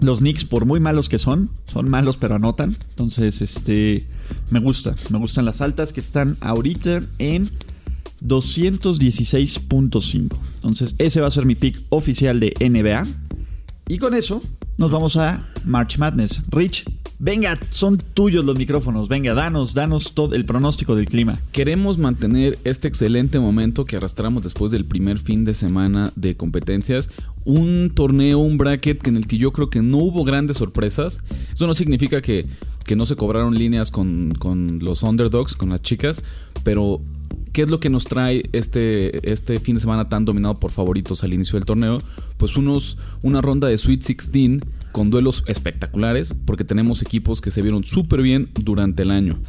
Los 0.00 0.18
Knicks, 0.18 0.44
por 0.44 0.64
muy 0.64 0.80
malos 0.80 1.08
que 1.08 1.18
son, 1.18 1.50
son 1.66 1.88
malos 1.88 2.16
pero 2.16 2.34
anotan. 2.34 2.76
Entonces, 2.90 3.40
este, 3.42 4.08
me 4.50 4.58
gusta. 4.58 4.96
Me 5.10 5.18
gustan 5.18 5.44
las 5.44 5.60
altas 5.60 5.92
que 5.92 6.00
están 6.00 6.36
ahorita 6.40 7.02
en 7.18 7.50
216.5. 8.24 10.36
Entonces, 10.56 10.96
ese 10.98 11.20
va 11.20 11.28
a 11.28 11.30
ser 11.30 11.44
mi 11.44 11.54
pick 11.54 11.80
oficial 11.90 12.40
de 12.40 12.54
NBA. 12.58 13.06
Y 13.88 13.98
con 13.98 14.14
eso 14.14 14.40
nos 14.78 14.90
vamos 14.90 15.18
a 15.18 15.49
March 15.64 15.98
Madness. 15.98 16.40
Rich, 16.50 16.84
venga, 17.18 17.58
son 17.70 17.98
tuyos 17.98 18.44
los 18.44 18.56
micrófonos. 18.56 19.08
Venga, 19.08 19.34
danos, 19.34 19.74
danos 19.74 20.14
todo 20.14 20.34
el 20.34 20.44
pronóstico 20.44 20.96
del 20.96 21.06
clima. 21.06 21.40
Queremos 21.52 21.98
mantener 21.98 22.58
este 22.64 22.88
excelente 22.88 23.38
momento 23.38 23.84
que 23.84 23.96
arrastramos 23.96 24.42
después 24.42 24.72
del 24.72 24.84
primer 24.84 25.18
fin 25.18 25.44
de 25.44 25.54
semana 25.54 26.12
de 26.16 26.36
competencias. 26.36 27.10
Un 27.44 27.92
torneo, 27.94 28.38
un 28.38 28.58
bracket 28.58 29.06
en 29.06 29.16
el 29.16 29.26
que 29.26 29.38
yo 29.38 29.52
creo 29.52 29.70
que 29.70 29.82
no 29.82 29.98
hubo 29.98 30.24
grandes 30.24 30.58
sorpresas. 30.58 31.20
Eso 31.52 31.66
no 31.66 31.74
significa 31.74 32.20
que, 32.20 32.46
que 32.84 32.96
no 32.96 33.06
se 33.06 33.16
cobraron 33.16 33.54
líneas 33.54 33.90
con, 33.90 34.34
con 34.38 34.78
los 34.80 35.02
underdogs, 35.02 35.56
con 35.56 35.70
las 35.70 35.82
chicas, 35.82 36.22
pero 36.64 37.00
¿Qué 37.52 37.62
es 37.62 37.68
lo 37.68 37.80
que 37.80 37.90
nos 37.90 38.04
trae 38.04 38.48
este, 38.52 39.28
este 39.28 39.58
fin 39.58 39.74
de 39.74 39.80
semana 39.80 40.08
tan 40.08 40.24
dominado 40.24 40.60
por 40.60 40.70
favoritos 40.70 41.24
al 41.24 41.34
inicio 41.34 41.58
del 41.58 41.66
torneo? 41.66 41.98
Pues 42.36 42.56
unos, 42.56 42.96
una 43.22 43.40
ronda 43.40 43.66
de 43.66 43.76
Sweet 43.76 44.04
16 44.04 44.60
con 44.92 45.10
duelos 45.10 45.42
espectaculares, 45.46 46.32
porque 46.32 46.64
tenemos 46.64 47.02
equipos 47.02 47.40
que 47.40 47.50
se 47.50 47.62
vieron 47.62 47.82
súper 47.82 48.22
bien 48.22 48.50
durante 48.54 49.02
el 49.02 49.10
año. 49.10 49.40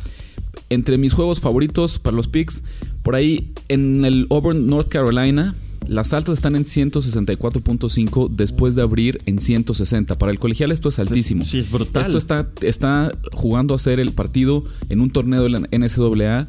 Entre 0.69 0.97
mis 0.97 1.13
juegos 1.13 1.39
favoritos 1.39 1.99
para 1.99 2.15
los 2.15 2.27
picks, 2.27 2.63
por 3.03 3.15
ahí 3.15 3.51
en 3.67 4.03
el 4.03 4.25
Auburn, 4.31 4.67
North 4.67 4.87
Carolina, 4.87 5.55
las 5.87 6.13
altas 6.13 6.35
están 6.35 6.55
en 6.55 6.65
164.5 6.65 8.29
después 8.29 8.75
de 8.75 8.81
abrir 8.81 9.21
en 9.25 9.39
160. 9.39 10.17
Para 10.17 10.31
el 10.31 10.39
colegial 10.39 10.71
esto 10.71 10.89
es 10.89 10.99
altísimo. 10.99 11.43
Sí, 11.43 11.59
es 11.59 11.71
brutal. 11.71 12.01
Esto 12.01 12.17
está, 12.17 12.49
está 12.61 13.17
jugando 13.33 13.73
a 13.73 13.79
ser 13.79 13.99
el 13.99 14.11
partido 14.11 14.63
en 14.89 15.01
un 15.01 15.11
torneo 15.11 15.43
de 15.43 15.49
la 15.49 15.59
NCAA 15.59 16.47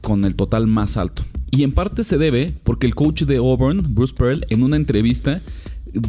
con 0.00 0.24
el 0.24 0.34
total 0.34 0.66
más 0.66 0.96
alto. 0.96 1.24
Y 1.50 1.64
en 1.64 1.72
parte 1.72 2.04
se 2.04 2.18
debe 2.18 2.54
porque 2.64 2.86
el 2.86 2.94
coach 2.94 3.22
de 3.22 3.36
Auburn, 3.36 3.94
Bruce 3.94 4.14
Pearl, 4.16 4.46
en 4.48 4.62
una 4.62 4.76
entrevista 4.76 5.42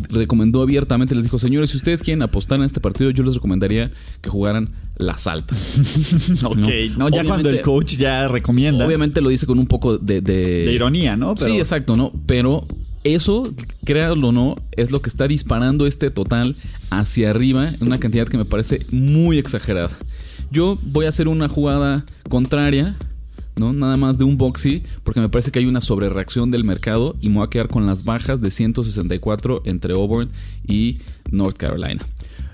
recomendó 0.09 0.61
abiertamente, 0.61 1.15
les 1.15 1.23
dijo, 1.23 1.39
señores, 1.39 1.69
si 1.71 1.77
ustedes 1.77 2.01
quieren 2.01 2.21
apostar 2.21 2.59
en 2.59 2.65
este 2.65 2.81
partido, 2.81 3.09
yo 3.11 3.23
les 3.23 3.35
recomendaría 3.35 3.91
que 4.21 4.29
jugaran 4.29 4.71
las 4.99 5.25
altas. 5.27 5.79
ok, 6.43 6.55
no, 6.55 6.67
ya 6.67 6.75
Obviamente- 7.05 7.27
cuando 7.27 7.49
el 7.49 7.61
coach 7.61 7.97
ya 7.97 8.27
recomienda. 8.27 8.85
Obviamente 8.85 9.21
lo 9.21 9.29
dice 9.29 9.47
con 9.47 9.57
un 9.57 9.65
poco 9.65 9.97
de... 9.97 10.21
De, 10.21 10.65
De 10.65 10.73
ironía, 10.73 11.15
¿no? 11.15 11.33
Pero- 11.33 11.47
Sí, 11.51 11.57
exacto, 11.57 11.95
¿no? 11.95 12.11
Pero 12.27 12.67
eso, 13.03 13.51
créanlo 13.85 14.27
o 14.27 14.31
no, 14.31 14.55
es 14.75 14.91
lo 14.91 15.01
que 15.01 15.09
está 15.09 15.27
disparando 15.27 15.87
este 15.87 16.11
total 16.11 16.55
hacia 16.91 17.29
arriba 17.31 17.69
en 17.69 17.87
una 17.87 17.97
cantidad 17.97 18.27
que 18.27 18.37
me 18.37 18.45
parece 18.45 18.85
muy 18.91 19.37
exagerada. 19.39 19.97
Yo 20.51 20.77
voy 20.83 21.05
a 21.05 21.09
hacer 21.09 21.27
una 21.29 21.47
jugada 21.47 22.05
contraria, 22.27 22.97
¿no? 23.55 23.71
Nada 23.71 23.95
más 23.97 24.17
de 24.17 24.25
un 24.25 24.37
boxy, 24.37 24.83
porque 25.03 25.21
me 25.21 25.29
parece 25.29 25.51
que 25.51 25.59
hay 25.59 25.65
una 25.65 25.79
sobrereacción 25.81 26.51
del 26.51 26.63
mercado 26.65 27.15
y 27.21 27.29
me 27.29 27.35
voy 27.37 27.45
a 27.45 27.49
quedar 27.49 27.69
con 27.69 27.85
las 27.85 28.03
bajas 28.03 28.41
de 28.41 28.51
164 28.51 29.61
entre 29.65 29.93
Auburn 29.93 30.29
y 30.67 30.97
North 31.31 31.55
Carolina. 31.55 32.05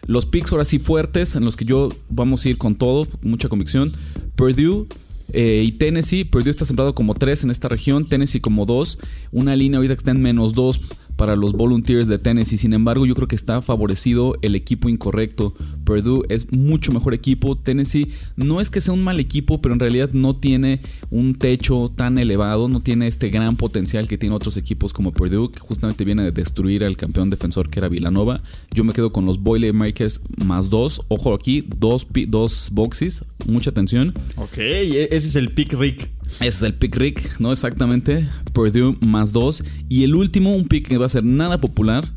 Los 0.05 0.25
picks 0.25 0.51
ahora 0.51 0.65
sí 0.65 0.79
fuertes, 0.79 1.35
en 1.35 1.45
los 1.45 1.55
que 1.55 1.65
yo 1.65 1.89
vamos 2.09 2.45
a 2.45 2.49
ir 2.49 2.57
con 2.57 2.75
todo, 2.75 3.07
mucha 3.21 3.49
convicción. 3.49 3.93
Purdue 4.35 4.87
eh, 5.33 5.63
y 5.65 5.73
Tennessee. 5.73 6.23
Purdue 6.23 6.51
está 6.51 6.65
sembrado 6.65 6.93
como 6.93 7.15
3 7.15 7.45
en 7.45 7.51
esta 7.51 7.67
región, 7.67 8.07
Tennessee 8.07 8.39
como 8.39 8.65
2. 8.65 8.99
Una 9.31 9.55
línea 9.55 9.77
ahorita 9.77 9.95
que 9.95 9.99
está 9.99 10.11
en 10.11 10.21
menos 10.21 10.53
2 10.53 10.81
para 11.15 11.35
los 11.35 11.53
Volunteers 11.53 12.07
de 12.07 12.19
Tennessee. 12.19 12.57
Sin 12.57 12.73
embargo, 12.73 13.05
yo 13.05 13.15
creo 13.15 13.27
que 13.27 13.35
está 13.35 13.61
favorecido 13.61 14.35
el 14.41 14.55
equipo 14.55 14.89
incorrecto. 14.89 15.53
Purdue 15.83 16.23
es 16.29 16.51
mucho 16.51 16.91
mejor 16.91 17.13
equipo. 17.13 17.57
Tennessee 17.57 18.11
no 18.35 18.61
es 18.61 18.69
que 18.69 18.81
sea 18.81 18.93
un 18.93 19.03
mal 19.03 19.19
equipo, 19.19 19.61
pero 19.61 19.73
en 19.73 19.79
realidad 19.79 20.09
no 20.13 20.35
tiene 20.35 20.81
un 21.09 21.35
techo 21.35 21.91
tan 21.95 22.17
elevado, 22.17 22.67
no 22.67 22.81
tiene 22.81 23.07
este 23.07 23.29
gran 23.29 23.55
potencial 23.55 24.07
que 24.07 24.17
tiene 24.17 24.35
otros 24.35 24.57
equipos 24.57 24.93
como 24.93 25.11
Purdue, 25.11 25.51
que 25.51 25.59
justamente 25.59 26.05
viene 26.05 26.23
de 26.23 26.31
destruir 26.31 26.83
al 26.83 26.97
campeón 26.97 27.29
defensor 27.29 27.69
que 27.69 27.79
era 27.79 27.89
Villanova. 27.89 28.41
Yo 28.71 28.83
me 28.83 28.93
quedo 28.93 29.11
con 29.11 29.25
los 29.25 29.41
Boilermakers 29.41 30.21
más 30.45 30.69
dos. 30.69 31.01
Ojo 31.07 31.33
aquí, 31.33 31.65
dos, 31.77 32.07
dos 32.27 32.69
boxes. 32.71 33.23
Mucha 33.45 33.69
atención. 33.69 34.13
Ok, 34.35 34.57
e, 34.57 35.09
ese 35.11 35.27
es 35.27 35.35
el 35.35 35.51
pick 35.51 35.73
Rick. 35.73 36.09
Ese 36.39 36.47
es 36.47 36.63
el 36.63 36.73
pick 36.73 36.95
Rick, 36.95 37.39
¿no? 37.39 37.51
Exactamente. 37.51 38.27
Purdue 38.53 38.97
más 39.05 39.31
dos. 39.31 39.63
Y 39.89 40.03
el 40.03 40.15
último, 40.15 40.53
un 40.53 40.67
pick 40.67 40.87
que 40.87 40.97
va 40.97 41.05
a 41.05 41.09
ser 41.09 41.23
nada 41.23 41.59
popular. 41.59 42.11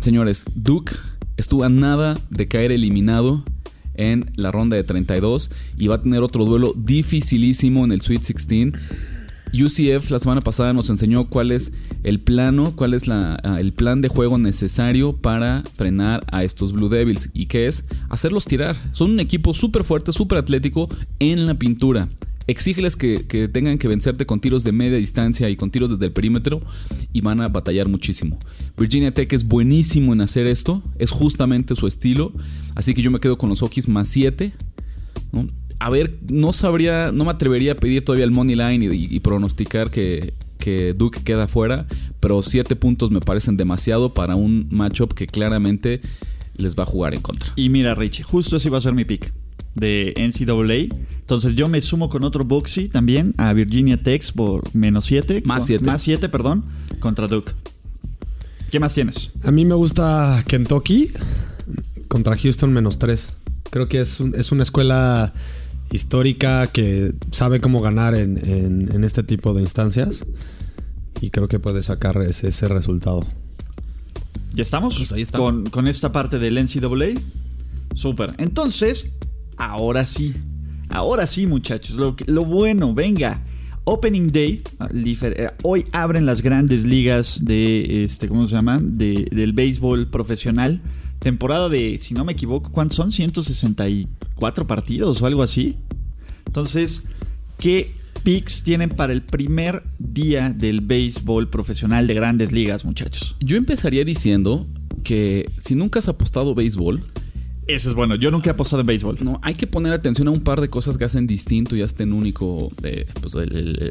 Señores, 0.00 0.44
Duke 0.54 0.92
estuvo 1.36 1.64
a 1.64 1.68
nada 1.68 2.14
de 2.30 2.48
caer 2.48 2.72
eliminado 2.72 3.44
en 3.94 4.30
la 4.36 4.50
ronda 4.50 4.76
de 4.76 4.84
32 4.84 5.50
y 5.76 5.88
va 5.88 5.96
a 5.96 6.02
tener 6.02 6.22
otro 6.22 6.44
duelo 6.44 6.72
dificilísimo 6.76 7.84
en 7.84 7.92
el 7.92 8.00
Sweet 8.00 8.20
16. 8.20 8.72
UCF 9.52 10.10
la 10.10 10.20
semana 10.20 10.40
pasada 10.40 10.72
nos 10.72 10.90
enseñó 10.90 11.28
cuál 11.28 11.50
es 11.50 11.72
el 12.04 12.20
plano, 12.20 12.76
cuál 12.76 12.94
es 12.94 13.08
la, 13.08 13.34
el 13.58 13.72
plan 13.72 14.00
de 14.00 14.08
juego 14.08 14.38
necesario 14.38 15.16
para 15.16 15.64
frenar 15.76 16.24
a 16.30 16.44
estos 16.44 16.72
Blue 16.72 16.88
Devils 16.88 17.30
y 17.32 17.46
que 17.46 17.66
es 17.66 17.84
hacerlos 18.08 18.44
tirar. 18.44 18.76
Son 18.92 19.10
un 19.10 19.20
equipo 19.20 19.52
súper 19.52 19.82
fuerte, 19.82 20.12
súper 20.12 20.38
atlético 20.38 20.88
en 21.18 21.46
la 21.46 21.54
pintura. 21.54 22.08
Exígeles 22.50 22.96
que, 22.96 23.48
tengan 23.52 23.78
que 23.78 23.86
vencerte 23.86 24.26
con 24.26 24.40
tiros 24.40 24.64
de 24.64 24.72
media 24.72 24.98
distancia 24.98 25.48
y 25.48 25.54
con 25.54 25.70
tiros 25.70 25.90
desde 25.90 26.06
el 26.06 26.12
perímetro 26.12 26.60
y 27.12 27.20
van 27.20 27.40
a 27.40 27.48
batallar 27.48 27.86
muchísimo. 27.86 28.40
Virginia 28.76 29.14
Tech 29.14 29.32
es 29.32 29.44
buenísimo 29.44 30.12
en 30.12 30.20
hacer 30.20 30.48
esto, 30.48 30.82
es 30.98 31.12
justamente 31.12 31.76
su 31.76 31.86
estilo, 31.86 32.32
así 32.74 32.92
que 32.92 33.02
yo 33.02 33.12
me 33.12 33.20
quedo 33.20 33.38
con 33.38 33.50
los 33.50 33.62
Hokies 33.62 33.86
más 33.86 34.08
7. 34.08 34.52
¿no? 35.30 35.48
A 35.78 35.90
ver, 35.90 36.18
no 36.28 36.52
sabría, 36.52 37.12
no 37.12 37.24
me 37.24 37.30
atrevería 37.30 37.72
a 37.72 37.74
pedir 37.76 38.04
todavía 38.04 38.24
el 38.24 38.32
money 38.32 38.56
line 38.56 38.84
y, 38.92 39.20
pronosticar 39.20 39.92
que, 39.92 40.32
Duke 40.96 41.20
queda 41.22 41.46
fuera, 41.46 41.86
pero 42.18 42.42
7 42.42 42.74
puntos 42.74 43.12
me 43.12 43.20
parecen 43.20 43.56
demasiado 43.56 44.12
para 44.12 44.34
un 44.34 44.66
matchup 44.70 45.14
que 45.14 45.28
claramente 45.28 46.00
les 46.56 46.74
va 46.74 46.82
a 46.82 46.86
jugar 46.86 47.14
en 47.14 47.22
contra. 47.22 47.52
Y 47.54 47.68
mira, 47.68 47.94
Richie, 47.94 48.24
justo 48.24 48.56
ese 48.56 48.66
iba 48.66 48.78
a 48.78 48.80
ser 48.80 48.92
mi 48.92 49.04
pick 49.04 49.32
de 49.74 50.14
NCAA. 50.16 50.96
Entonces 51.18 51.54
yo 51.54 51.68
me 51.68 51.80
sumo 51.80 52.08
con 52.08 52.24
otro 52.24 52.44
boxy 52.44 52.88
también 52.88 53.34
a 53.38 53.52
Virginia 53.52 54.02
Tech 54.02 54.32
por 54.32 54.74
menos 54.74 55.04
7. 55.04 55.42
Más 55.44 55.66
7. 55.66 55.84
Más 55.84 56.02
7, 56.02 56.28
perdón, 56.28 56.64
contra 56.98 57.26
Duke. 57.28 57.52
¿Qué 58.70 58.78
más 58.78 58.94
tienes? 58.94 59.32
A 59.42 59.50
mí 59.50 59.64
me 59.64 59.74
gusta 59.74 60.44
Kentucky 60.46 61.10
contra 62.08 62.36
Houston 62.36 62.72
menos 62.72 62.98
3. 62.98 63.34
Creo 63.70 63.88
que 63.88 64.00
es, 64.00 64.20
un, 64.20 64.34
es 64.34 64.52
una 64.52 64.62
escuela 64.62 65.32
histórica 65.92 66.68
que 66.68 67.12
sabe 67.32 67.60
cómo 67.60 67.80
ganar 67.80 68.14
en, 68.14 68.38
en, 68.38 68.92
en, 68.92 69.04
este 69.04 69.24
tipo 69.24 69.54
de 69.54 69.62
instancias 69.62 70.24
y 71.20 71.30
creo 71.30 71.48
que 71.48 71.58
puede 71.58 71.82
sacar 71.82 72.20
ese, 72.22 72.48
ese 72.48 72.68
resultado. 72.68 73.26
¿Ya 74.54 74.62
estamos? 74.62 74.96
Pues 74.96 75.12
ahí 75.12 75.22
está. 75.22 75.38
Con, 75.38 75.68
con 75.70 75.88
esta 75.88 76.12
parte 76.12 76.38
del 76.38 76.54
NCAA. 76.54 77.20
Súper. 77.94 78.34
Entonces, 78.38 79.16
ahora 79.60 80.06
sí. 80.06 80.34
Ahora 80.88 81.26
sí, 81.26 81.46
muchachos. 81.46 81.96
Lo, 82.26 82.44
bueno, 82.44 82.94
venga. 82.94 83.42
Opening 83.84 84.28
Day. 84.28 84.62
eh, 84.94 85.50
Hoy 85.62 85.86
abren 85.92 86.26
las 86.26 86.42
grandes 86.42 86.84
ligas 86.84 87.38
de 87.42 88.04
este, 88.04 88.28
¿cómo 88.28 88.46
se 88.46 88.54
llama? 88.54 88.80
De, 88.82 89.28
del 89.30 89.52
béisbol 89.52 90.10
profesional. 90.10 90.80
Temporada 91.18 91.68
de, 91.68 91.98
si 91.98 92.14
no 92.14 92.24
me 92.24 92.32
equivoco, 92.32 92.72
¿cuántos 92.72 92.96
son? 92.96 93.12
164 93.12 94.66
partidos 94.66 95.20
o 95.20 95.26
algo 95.26 95.42
así. 95.42 95.76
Entonces, 96.46 97.04
¿qué 97.58 97.94
picks 98.22 98.62
tienen 98.62 98.90
para 98.90 99.12
el 99.12 99.22
primer 99.22 99.82
día 99.98 100.50
del 100.50 100.80
béisbol 100.80 101.48
profesional 101.50 102.06
de 102.06 102.14
grandes 102.14 102.52
ligas, 102.52 102.84
muchachos? 102.84 103.36
Yo 103.40 103.56
empezaría 103.56 104.04
diciendo 104.04 104.66
que 105.04 105.50
si 105.58 105.74
nunca 105.74 105.98
has 105.98 106.08
apostado 106.08 106.54
béisbol, 106.54 107.04
eso 107.74 107.88
es 107.88 107.94
bueno. 107.94 108.14
Yo 108.14 108.30
nunca 108.30 108.50
he 108.50 108.52
apostado 108.52 108.80
en 108.80 108.86
béisbol. 108.86 109.18
No, 109.20 109.40
hay 109.42 109.54
que 109.54 109.66
poner 109.66 109.92
atención 109.92 110.28
a 110.28 110.30
un 110.30 110.40
par 110.40 110.60
de 110.60 110.68
cosas 110.68 110.98
que 110.98 111.04
hacen 111.04 111.26
distinto 111.26 111.76
y 111.76 111.82
hacen 111.82 112.12
único 112.12 112.70
eh, 112.82 113.06
pues, 113.20 113.36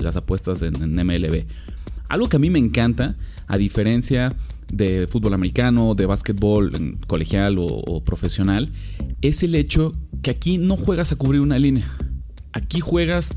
las 0.02 0.16
apuestas 0.16 0.62
en, 0.62 0.74
MLB. 0.96 1.46
Algo 2.08 2.28
que 2.28 2.38
a 2.38 2.40
mí 2.40 2.50
me 2.50 2.60
encanta, 2.60 3.16
a 3.48 3.58
diferencia 3.58 4.36
de 4.72 5.08
fútbol 5.08 5.34
americano, 5.34 5.96
de 5.96 6.06
básquetbol 6.06 6.98
colegial 7.08 7.58
o 7.60 8.04
profesional, 8.04 8.72
es 9.22 9.44
el 9.44 9.56
hecho 9.56 9.96
que 10.22 10.32
aquí 10.32 10.58
no 10.58 10.78
juegas 10.78 11.12
a 11.12 11.16
cubrir 11.16 11.42
una 11.42 11.60
línea. 11.60 11.96
Aquí 12.52 12.80
juegas 12.80 13.32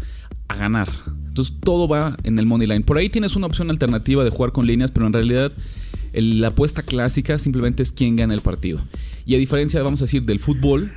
a 0.49 0.57
ganar. 0.57 0.89
Entonces 1.33 1.57
todo 1.65 1.89
va 1.89 2.19
en 2.25 2.39
el 2.39 2.45
money 2.45 2.69
line. 2.69 2.85
Por 2.85 2.99
ahí 2.99 3.09
tienes 3.09 3.37
una 3.37 3.47
opción 3.47 3.71
alternativa 3.71 4.23
de 4.23 4.29
jugar 4.29 4.53
con 4.53 4.67
líneas, 4.67 4.93
pero 4.93 5.07
en 5.07 5.15
realidad 5.15 5.51
la 6.13 6.49
apuesta 6.49 6.83
clásica 6.83 7.39
simplemente 7.39 7.83
es 7.83 7.91
quién 7.91 8.17
gana 8.17 8.35
el 8.35 8.43
partido. 8.43 8.83
Y 9.25 9.35
a 9.35 9.39
diferencia, 9.39 9.83
vamos 9.83 10.03
a 10.03 10.05
decir, 10.05 10.25
del 10.25 10.41
fútbol, 10.41 10.93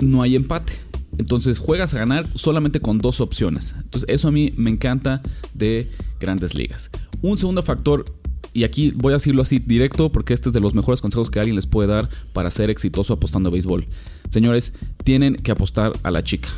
no 0.00 0.22
hay 0.22 0.34
empate. 0.34 0.72
Entonces 1.18 1.60
juegas 1.60 1.94
a 1.94 1.98
ganar 1.98 2.26
solamente 2.34 2.80
con 2.80 2.98
dos 2.98 3.20
opciones. 3.20 3.76
Entonces 3.78 4.08
eso 4.12 4.26
a 4.26 4.32
mí 4.32 4.52
me 4.56 4.70
encanta 4.70 5.22
de 5.54 5.88
grandes 6.18 6.56
ligas. 6.56 6.90
Un 7.22 7.38
segundo 7.38 7.62
factor, 7.62 8.06
y 8.54 8.64
aquí 8.64 8.90
voy 8.90 9.12
a 9.12 9.18
decirlo 9.18 9.42
así 9.42 9.60
directo 9.60 10.10
porque 10.10 10.34
este 10.34 10.48
es 10.48 10.52
de 10.52 10.58
los 10.58 10.74
mejores 10.74 11.00
consejos 11.00 11.30
que 11.30 11.38
alguien 11.38 11.54
les 11.54 11.68
puede 11.68 11.86
dar 11.86 12.08
para 12.32 12.50
ser 12.50 12.70
exitoso 12.70 13.12
apostando 13.12 13.50
a 13.50 13.52
béisbol. 13.52 13.86
Señores, 14.30 14.72
tienen 15.04 15.36
que 15.36 15.52
apostar 15.52 15.92
a 16.02 16.10
la 16.10 16.24
chica. 16.24 16.48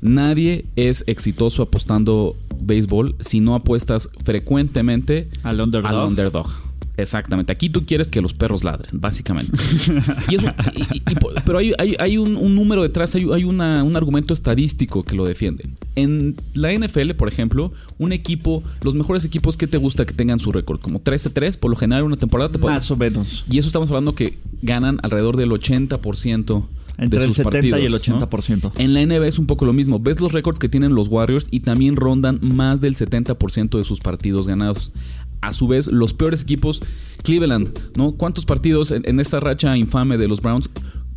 Nadie 0.00 0.64
es 0.76 1.04
exitoso 1.06 1.62
apostando 1.62 2.36
béisbol 2.60 3.16
si 3.20 3.40
no 3.40 3.54
apuestas 3.54 4.08
frecuentemente 4.24 5.28
al 5.42 5.60
underdog. 5.60 5.90
Al 5.90 6.08
underdog. 6.08 6.70
Exactamente. 6.96 7.52
Aquí 7.52 7.70
tú 7.70 7.84
quieres 7.84 8.08
que 8.08 8.20
los 8.20 8.34
perros 8.34 8.64
ladren, 8.64 9.00
básicamente. 9.00 9.52
y 10.28 10.36
eso, 10.36 10.52
y, 10.74 10.96
y, 10.96 11.14
pero 11.44 11.58
hay, 11.58 11.72
hay, 11.78 11.96
hay 11.98 12.18
un, 12.18 12.36
un, 12.36 12.54
número 12.54 12.82
detrás, 12.82 13.14
hay, 13.14 13.26
hay 13.32 13.44
una, 13.44 13.82
un 13.82 13.96
argumento 13.96 14.34
estadístico 14.34 15.02
que 15.02 15.16
lo 15.16 15.24
defiende. 15.24 15.68
En 15.96 16.36
la 16.54 16.72
NFL, 16.72 17.12
por 17.12 17.28
ejemplo, 17.28 17.72
un 17.98 18.12
equipo, 18.12 18.62
los 18.82 18.94
mejores 18.94 19.24
equipos 19.24 19.56
que 19.56 19.66
te 19.66 19.78
gusta 19.78 20.04
que 20.04 20.14
tengan 20.14 20.40
su 20.40 20.52
récord, 20.52 20.80
como 20.80 21.02
13-3, 21.02 21.58
por 21.58 21.70
lo 21.70 21.76
general 21.76 22.04
una 22.04 22.16
temporada 22.16 22.50
te. 22.52 22.58
Más 22.58 22.90
o 22.90 22.96
menos. 22.96 23.44
Y 23.50 23.58
eso 23.58 23.68
estamos 23.68 23.88
hablando 23.88 24.14
que 24.14 24.38
ganan 24.62 24.98
alrededor 25.02 25.36
del 25.36 25.50
80% 25.50 26.64
entre 27.00 27.20
de 27.20 27.26
sus 27.26 27.38
el 27.38 27.44
70 27.44 27.50
partidos, 27.50 27.80
y 27.80 27.86
el 27.86 27.94
80%. 27.94 28.62
¿no? 28.62 28.72
En 28.76 28.94
la 28.94 29.04
NBA 29.04 29.26
es 29.26 29.38
un 29.38 29.46
poco 29.46 29.64
lo 29.64 29.72
mismo. 29.72 29.98
Ves 29.98 30.20
los 30.20 30.32
récords 30.32 30.58
que 30.58 30.68
tienen 30.68 30.94
los 30.94 31.08
Warriors 31.08 31.48
y 31.50 31.60
también 31.60 31.96
rondan 31.96 32.38
más 32.42 32.80
del 32.80 32.94
70% 32.94 33.78
de 33.78 33.84
sus 33.84 34.00
partidos 34.00 34.46
ganados. 34.46 34.92
A 35.40 35.52
su 35.52 35.66
vez, 35.66 35.86
los 35.86 36.12
peores 36.12 36.42
equipos, 36.42 36.82
Cleveland, 37.22 37.70
¿no? 37.96 38.12
¿Cuántos 38.12 38.44
partidos 38.44 38.90
en, 38.90 39.08
en 39.08 39.20
esta 39.20 39.40
racha 39.40 39.76
infame 39.76 40.18
de 40.18 40.28
los 40.28 40.42
Browns? 40.42 40.68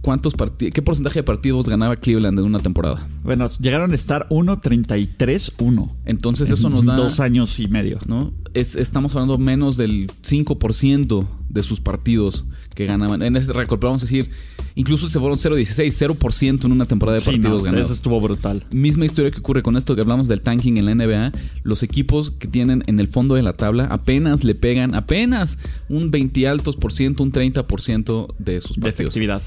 ¿Cuántos 0.03 0.33
¿Qué 0.57 0.81
porcentaje 0.81 1.19
de 1.19 1.23
partidos 1.23 1.69
ganaba 1.69 1.95
Cleveland 1.95 2.37
en 2.37 2.43
una 2.43 2.59
temporada? 2.59 3.07
Bueno, 3.23 3.47
llegaron 3.61 3.93
a 3.93 3.95
estar 3.95 4.27
1.33-1. 4.27 5.91
Entonces 6.03 6.49
eso 6.49 6.69
nos 6.69 6.83
da... 6.83 6.97
Dos 6.97 7.21
años 7.21 7.57
y 7.57 7.69
medio. 7.69 7.99
¿no? 8.05 8.33
Es, 8.53 8.75
estamos 8.75 9.15
hablando 9.15 9.37
menos 9.37 9.77
del 9.77 10.07
5% 10.07 11.25
de 11.47 11.63
sus 11.63 11.79
partidos 11.79 12.43
que 12.75 12.85
ganaban. 12.85 13.21
En 13.21 13.37
ese 13.37 13.53
récord, 13.53 13.79
pero 13.79 13.91
vamos 13.91 14.01
a 14.01 14.05
decir, 14.05 14.29
incluso 14.75 15.07
se 15.07 15.21
fueron 15.21 15.37
0.16, 15.37 16.17
0% 16.17 16.65
en 16.65 16.73
una 16.73 16.83
temporada 16.83 17.15
de 17.15 17.21
sí, 17.21 17.31
partidos 17.31 17.61
no, 17.61 17.65
ganados. 17.67 17.85
Eso 17.85 17.93
estuvo 17.93 18.19
brutal. 18.19 18.65
Misma 18.71 19.05
historia 19.05 19.31
que 19.31 19.39
ocurre 19.39 19.63
con 19.63 19.77
esto 19.77 19.95
que 19.95 20.01
hablamos 20.01 20.27
del 20.27 20.41
tanking 20.41 20.75
en 20.75 20.85
la 20.85 20.95
NBA. 20.95 21.31
Los 21.63 21.81
equipos 21.81 22.31
que 22.31 22.49
tienen 22.49 22.83
en 22.87 22.99
el 22.99 23.07
fondo 23.07 23.35
de 23.35 23.41
la 23.41 23.53
tabla 23.53 23.85
apenas 23.85 24.43
le 24.43 24.53
pegan 24.53 24.95
apenas 24.95 25.59
un 25.87 26.11
20 26.11 26.45
altos 26.49 26.75
por 26.75 26.91
ciento, 26.91 27.23
un 27.23 27.31
30% 27.31 28.35
de 28.37 28.59
sus 28.59 28.77
partidos. 28.77 28.81
De 28.81 28.89
efectividad 28.89 29.41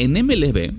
en 0.00 0.12
MLB, 0.12 0.72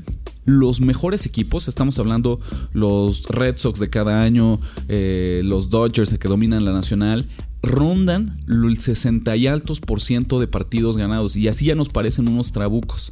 los 0.45 0.81
mejores 0.81 1.25
equipos, 1.27 1.67
estamos 1.67 1.99
hablando 1.99 2.39
los 2.73 3.23
Red 3.27 3.57
Sox 3.57 3.79
de 3.79 3.89
cada 3.89 4.23
año, 4.23 4.59
eh, 4.87 5.41
los 5.43 5.69
Dodgers 5.69 6.17
que 6.17 6.27
dominan 6.27 6.65
la 6.65 6.71
nacional, 6.71 7.27
rondan 7.61 8.39
el 8.47 8.77
60 8.77 9.35
y 9.35 9.45
altos 9.45 9.79
por 9.79 10.01
ciento 10.01 10.39
de 10.39 10.47
partidos 10.47 10.97
ganados. 10.97 11.35
Y 11.35 11.47
así 11.47 11.65
ya 11.65 11.75
nos 11.75 11.89
parecen 11.89 12.27
unos 12.27 12.51
trabucos. 12.51 13.11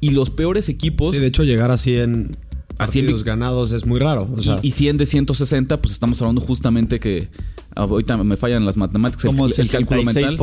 Y 0.00 0.10
los 0.10 0.30
peores 0.30 0.70
equipos. 0.70 1.14
Sí, 1.14 1.20
de 1.20 1.26
hecho, 1.26 1.44
llegar 1.44 1.70
a 1.70 1.76
100 1.76 2.36
partidos 2.78 3.14
así 3.20 3.24
ganados 3.24 3.72
es 3.72 3.84
muy 3.84 4.00
raro. 4.00 4.28
O 4.34 4.40
sea. 4.40 4.58
y, 4.62 4.68
y 4.68 4.70
100 4.70 4.96
de 4.96 5.06
160, 5.06 5.82
pues 5.82 5.92
estamos 5.92 6.20
hablando 6.22 6.40
justamente 6.40 6.98
que. 6.98 7.28
Ahorita 7.74 8.18
me 8.18 8.36
fallan 8.36 8.66
las 8.66 8.76
matemáticas, 8.76 9.24
Como 9.24 9.46
el, 9.46 9.54
el, 9.56 9.70
cálculo 9.70 10.02
mental. 10.02 10.36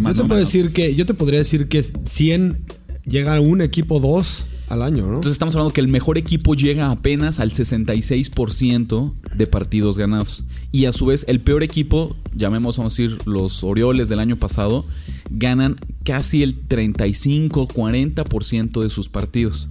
Más 0.00 0.16
yo, 0.16 0.22
te 0.22 0.28
puedo 0.28 0.40
decir 0.40 0.72
que, 0.72 0.94
yo 0.94 1.06
te 1.06 1.14
podría 1.14 1.38
decir 1.38 1.66
que 1.68 1.82
100 1.82 2.62
llega 3.06 3.40
un 3.40 3.62
equipo 3.62 4.00
2 4.00 4.46
al 4.68 4.82
año, 4.82 5.06
¿no? 5.06 5.14
Entonces 5.16 5.32
estamos 5.32 5.54
hablando 5.54 5.72
que 5.72 5.80
el 5.80 5.88
mejor 5.88 6.18
equipo 6.18 6.54
llega 6.54 6.90
apenas 6.90 7.40
al 7.40 7.50
66% 7.50 9.14
de 9.34 9.46
partidos 9.46 9.96
ganados. 9.98 10.44
Y 10.72 10.86
a 10.86 10.92
su 10.92 11.06
vez, 11.06 11.24
el 11.28 11.40
peor 11.40 11.62
equipo, 11.62 12.16
llamemos, 12.34 12.78
vamos 12.78 12.98
a 12.98 13.02
decir, 13.02 13.18
los 13.26 13.62
Orioles 13.64 14.08
del 14.08 14.20
año 14.20 14.36
pasado, 14.36 14.86
ganan 15.30 15.76
casi 16.04 16.42
el 16.42 16.68
35-40% 16.68 18.82
de 18.82 18.90
sus 18.90 19.08
partidos. 19.08 19.68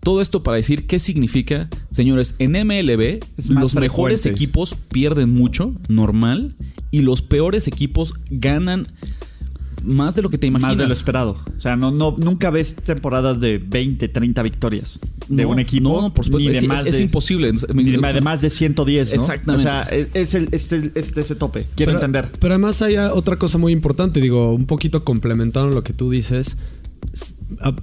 Todo 0.00 0.20
esto 0.20 0.42
para 0.44 0.56
decir 0.56 0.86
qué 0.86 1.00
significa, 1.00 1.68
señores, 1.90 2.36
en 2.38 2.52
MLB 2.52 3.24
los 3.48 3.74
mejores 3.74 4.24
equipos 4.24 4.76
pierden 4.92 5.30
mucho, 5.30 5.74
normal, 5.88 6.54
y 6.92 7.00
los 7.00 7.22
peores 7.22 7.66
equipos 7.66 8.14
ganan 8.30 8.86
más 9.86 10.14
de 10.14 10.22
lo 10.22 10.28
que 10.28 10.36
te 10.38 10.46
imaginas. 10.46 10.70
Más 10.72 10.78
de 10.78 10.86
lo 10.86 10.92
esperado. 10.92 11.38
O 11.56 11.60
sea, 11.60 11.76
no, 11.76 11.90
no, 11.90 12.14
nunca 12.18 12.50
ves 12.50 12.74
temporadas 12.76 13.40
de 13.40 13.58
20, 13.58 14.08
30 14.08 14.42
victorias 14.42 14.98
de 15.28 15.44
No, 15.44 15.50
un 15.50 15.58
equipo. 15.58 15.88
No, 15.88 16.02
no, 16.02 16.12
por 16.14 16.24
supuesto. 16.24 16.46
ni 16.48 16.52
de 16.52 16.58
Es, 16.58 16.66
más 16.68 16.80
es- 16.80 16.86
es 16.88 16.96
de- 16.98 17.04
imposible. 17.04 17.52
ni 17.72 17.84
de, 17.84 17.92
de 17.98 18.20
más 18.20 18.40
de 18.40 18.50
110, 18.50 19.14
¿no? 19.14 19.20
Exactamente. 19.22 19.68
O 19.68 19.72
sea, 19.72 19.82
es, 19.84 20.08
es 20.14 20.34
el, 20.34 20.48
este, 20.52 20.92
este 20.94 21.20
ese 21.20 21.34
tope. 21.36 21.64
Quiero 21.76 21.92
pero, 21.92 21.98
entender. 22.04 22.30
Pero 22.38 22.54
además 22.54 22.82
hay 22.82 22.96
otra 22.96 23.36
cosa 23.36 23.58
muy 23.58 23.72
importante, 23.72 24.20
digo, 24.20 24.52
un 24.52 24.66
poquito 24.66 25.04
complementando 25.04 25.74
lo 25.74 25.82
que 25.82 25.92
tú 25.92 26.10
dices. 26.10 26.58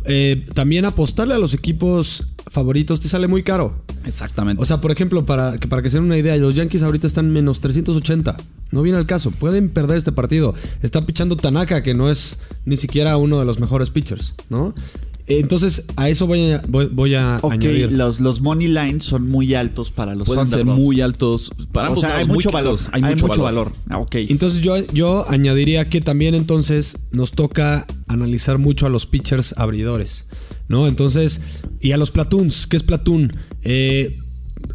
Eh, 0.05 0.45
también 0.53 0.85
apostarle 0.85 1.33
a 1.33 1.37
los 1.37 1.53
equipos 1.53 2.27
favoritos 2.47 3.01
te 3.01 3.07
sale 3.07 3.27
muy 3.27 3.43
caro. 3.43 3.83
Exactamente. 4.05 4.61
O 4.61 4.65
sea, 4.65 4.81
por 4.81 4.91
ejemplo, 4.91 5.25
para 5.25 5.57
que, 5.57 5.67
para 5.67 5.81
que 5.81 5.89
se 5.89 5.97
den 5.97 6.05
una 6.05 6.17
idea, 6.17 6.35
los 6.37 6.55
Yankees 6.55 6.83
ahorita 6.83 7.07
están 7.07 7.31
menos 7.31 7.61
380. 7.61 8.37
No 8.71 8.81
viene 8.81 8.97
al 8.97 9.05
caso. 9.05 9.31
Pueden 9.31 9.69
perder 9.69 9.97
este 9.97 10.11
partido. 10.11 10.53
Está 10.81 11.01
pichando 11.01 11.37
Tanaka, 11.37 11.83
que 11.83 11.93
no 11.93 12.09
es 12.09 12.37
ni 12.65 12.77
siquiera 12.77 13.17
uno 13.17 13.39
de 13.39 13.45
los 13.45 13.59
mejores 13.59 13.89
pitchers, 13.89 14.35
¿no? 14.49 14.73
Entonces, 15.25 15.85
a 15.95 16.09
eso 16.09 16.27
voy 16.27 16.51
a, 16.51 16.61
voy, 16.67 16.87
voy 16.91 17.15
a 17.15 17.39
añadir. 17.49 17.91
los, 17.91 18.19
los 18.19 18.41
money 18.41 18.67
lines 18.67 19.05
son 19.05 19.29
muy 19.29 19.55
altos 19.55 19.89
para 19.89 20.15
los 20.15 20.27
pueden 20.27 20.49
ser 20.49 20.65
muy 20.65 20.99
altos. 20.99 21.51
Para 21.71 21.91
O 21.91 21.95
sea, 21.95 22.17
hay 22.17 22.25
lados, 22.25 22.35
mucho 22.35 22.51
valor. 22.51 22.79
Hay, 22.91 23.01
mucho, 23.01 23.41
valor. 23.41 23.71
Ah, 23.89 23.99
ok. 23.99 24.15
Entonces 24.15 24.61
yo, 24.61 24.85
yo 24.87 25.29
añadiría 25.29 25.87
que 25.89 26.01
también 26.01 26.35
entonces 26.35 26.97
nos 27.11 27.31
toca 27.31 27.85
analizar 28.07 28.57
mucho 28.57 28.85
a 28.85 28.89
los 28.89 29.05
pitchers 29.05 29.53
abridores, 29.57 30.25
¿no? 30.67 30.87
Entonces, 30.87 31.41
y 31.79 31.93
a 31.93 31.97
los 31.97 32.11
platoons, 32.11 32.67
¿qué 32.67 32.75
es 32.75 32.83
platoon? 32.83 33.31
Eh, 33.63 34.19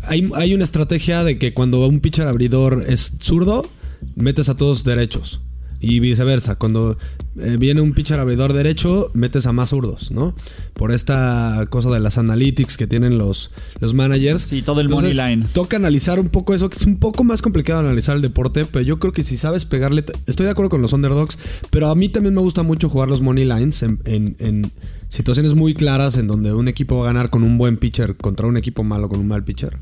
hay, 0.04 0.30
hay 0.34 0.54
una 0.54 0.64
estrategia 0.64 1.24
de 1.24 1.38
que 1.38 1.52
cuando 1.52 1.86
un 1.86 2.00
pitcher 2.00 2.26
abridor 2.26 2.84
es 2.88 3.12
zurdo, 3.20 3.68
metes 4.16 4.48
a 4.48 4.56
todos 4.56 4.84
derechos. 4.84 5.40
Y 5.80 6.00
viceversa, 6.00 6.56
cuando 6.56 6.98
eh, 7.38 7.56
viene 7.58 7.80
un 7.80 7.92
pitcher 7.92 8.18
abridor 8.18 8.52
derecho, 8.52 9.10
metes 9.14 9.46
a 9.46 9.52
más 9.52 9.68
zurdos, 9.68 10.10
¿no? 10.10 10.34
Por 10.74 10.90
esta 10.90 11.66
cosa 11.70 11.88
de 11.90 12.00
las 12.00 12.18
analytics 12.18 12.76
que 12.76 12.88
tienen 12.88 13.16
los, 13.16 13.52
los 13.78 13.94
managers. 13.94 14.42
Sí, 14.42 14.62
todo 14.62 14.80
el 14.80 14.88
money 14.88 15.12
line. 15.12 15.46
Toca 15.52 15.76
analizar 15.76 16.18
un 16.18 16.30
poco 16.30 16.52
eso, 16.52 16.68
que 16.68 16.76
es 16.78 16.84
un 16.86 16.96
poco 16.98 17.22
más 17.22 17.42
complicado 17.42 17.78
analizar 17.80 18.16
el 18.16 18.22
deporte, 18.22 18.64
pero 18.64 18.84
yo 18.84 18.98
creo 18.98 19.12
que 19.12 19.22
si 19.22 19.36
sabes 19.36 19.64
pegarle... 19.66 20.04
Estoy 20.26 20.46
de 20.46 20.50
acuerdo 20.52 20.70
con 20.70 20.82
los 20.82 20.92
underdogs, 20.92 21.38
pero 21.70 21.90
a 21.90 21.94
mí 21.94 22.08
también 22.08 22.34
me 22.34 22.40
gusta 22.40 22.64
mucho 22.64 22.88
jugar 22.88 23.08
los 23.08 23.20
money 23.22 23.44
lines 23.44 23.82
en, 23.84 24.00
en- 24.04 24.34
en 24.40 24.70
situaciones 25.08 25.54
muy 25.54 25.74
claras 25.74 26.16
en 26.16 26.26
donde 26.26 26.52
un 26.52 26.66
equipo 26.68 26.96
va 26.98 27.04
a 27.04 27.12
ganar 27.12 27.30
con 27.30 27.42
un 27.44 27.56
buen 27.56 27.76
pitcher 27.76 28.16
contra 28.16 28.46
un 28.48 28.56
equipo 28.56 28.82
malo 28.82 29.08
con 29.08 29.20
un 29.20 29.28
mal 29.28 29.44
pitcher. 29.44 29.78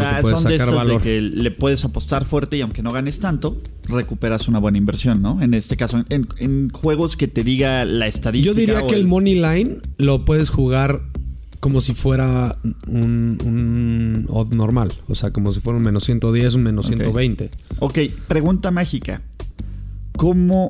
O 0.00 0.02
sea, 0.02 0.20
que 0.22 0.30
son 0.30 0.44
de 0.44 0.56
estos 0.56 0.74
valor. 0.74 1.02
de 1.02 1.04
que 1.04 1.20
le 1.20 1.50
puedes 1.50 1.84
apostar 1.84 2.24
fuerte 2.24 2.56
y 2.56 2.60
aunque 2.60 2.82
no 2.82 2.92
ganes 2.92 3.20
tanto, 3.20 3.60
recuperas 3.88 4.48
una 4.48 4.58
buena 4.58 4.78
inversión, 4.78 5.22
¿no? 5.22 5.42
En 5.42 5.54
este 5.54 5.76
caso, 5.76 6.04
en, 6.08 6.28
en 6.38 6.70
juegos 6.70 7.16
que 7.16 7.28
te 7.28 7.44
diga 7.44 7.84
la 7.84 8.06
estadística. 8.06 8.52
Yo 8.52 8.58
diría 8.58 8.82
o 8.82 8.86
que 8.86 8.94
el 8.94 9.06
money 9.06 9.34
line 9.34 9.78
lo 9.98 10.24
puedes 10.24 10.50
jugar 10.50 11.02
como 11.64 11.80
si 11.80 11.94
fuera 11.94 12.58
un, 12.86 13.38
un 13.42 14.26
odd 14.28 14.52
normal. 14.52 14.92
O 15.08 15.14
sea, 15.14 15.30
como 15.30 15.50
si 15.50 15.60
fuera 15.60 15.78
un 15.78 15.82
menos 15.82 16.04
110, 16.04 16.56
un 16.56 16.62
menos 16.62 16.86
Ok. 16.86 16.92
120. 16.92 17.50
Ok, 17.78 17.98
pregunta 18.28 18.70
mágica. 18.70 19.22
¿Cómo... 20.16 20.68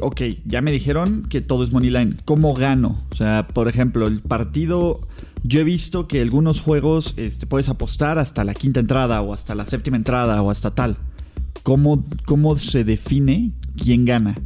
Ok, 0.00 0.20
ya 0.44 0.60
me 0.60 0.70
dijeron 0.70 1.26
que 1.28 1.40
todo 1.40 1.64
es 1.64 1.72
money 1.72 1.90
line. 1.90 2.14
¿Cómo 2.24 2.54
gano? 2.54 3.02
O 3.10 3.16
sea, 3.16 3.48
por 3.48 3.68
ejemplo, 3.68 4.06
el 4.06 4.20
partido... 4.20 5.00
Yo 5.42 5.60
he 5.60 5.64
visto 5.64 6.06
que 6.06 6.20
algunos 6.20 6.60
juegos 6.60 7.14
este, 7.16 7.46
puedes 7.46 7.70
apostar 7.70 8.18
hasta 8.18 8.44
la 8.44 8.52
quinta 8.54 8.78
entrada 8.78 9.22
o 9.22 9.32
hasta 9.32 9.54
la 9.54 9.64
séptima 9.64 9.96
entrada 9.96 10.42
o 10.42 10.50
hasta 10.50 10.74
tal. 10.74 10.98
¿Cómo, 11.62 12.04
cómo 12.26 12.56
se 12.56 12.84
define 12.84 13.50
quién 13.82 14.04
gana? 14.04 14.36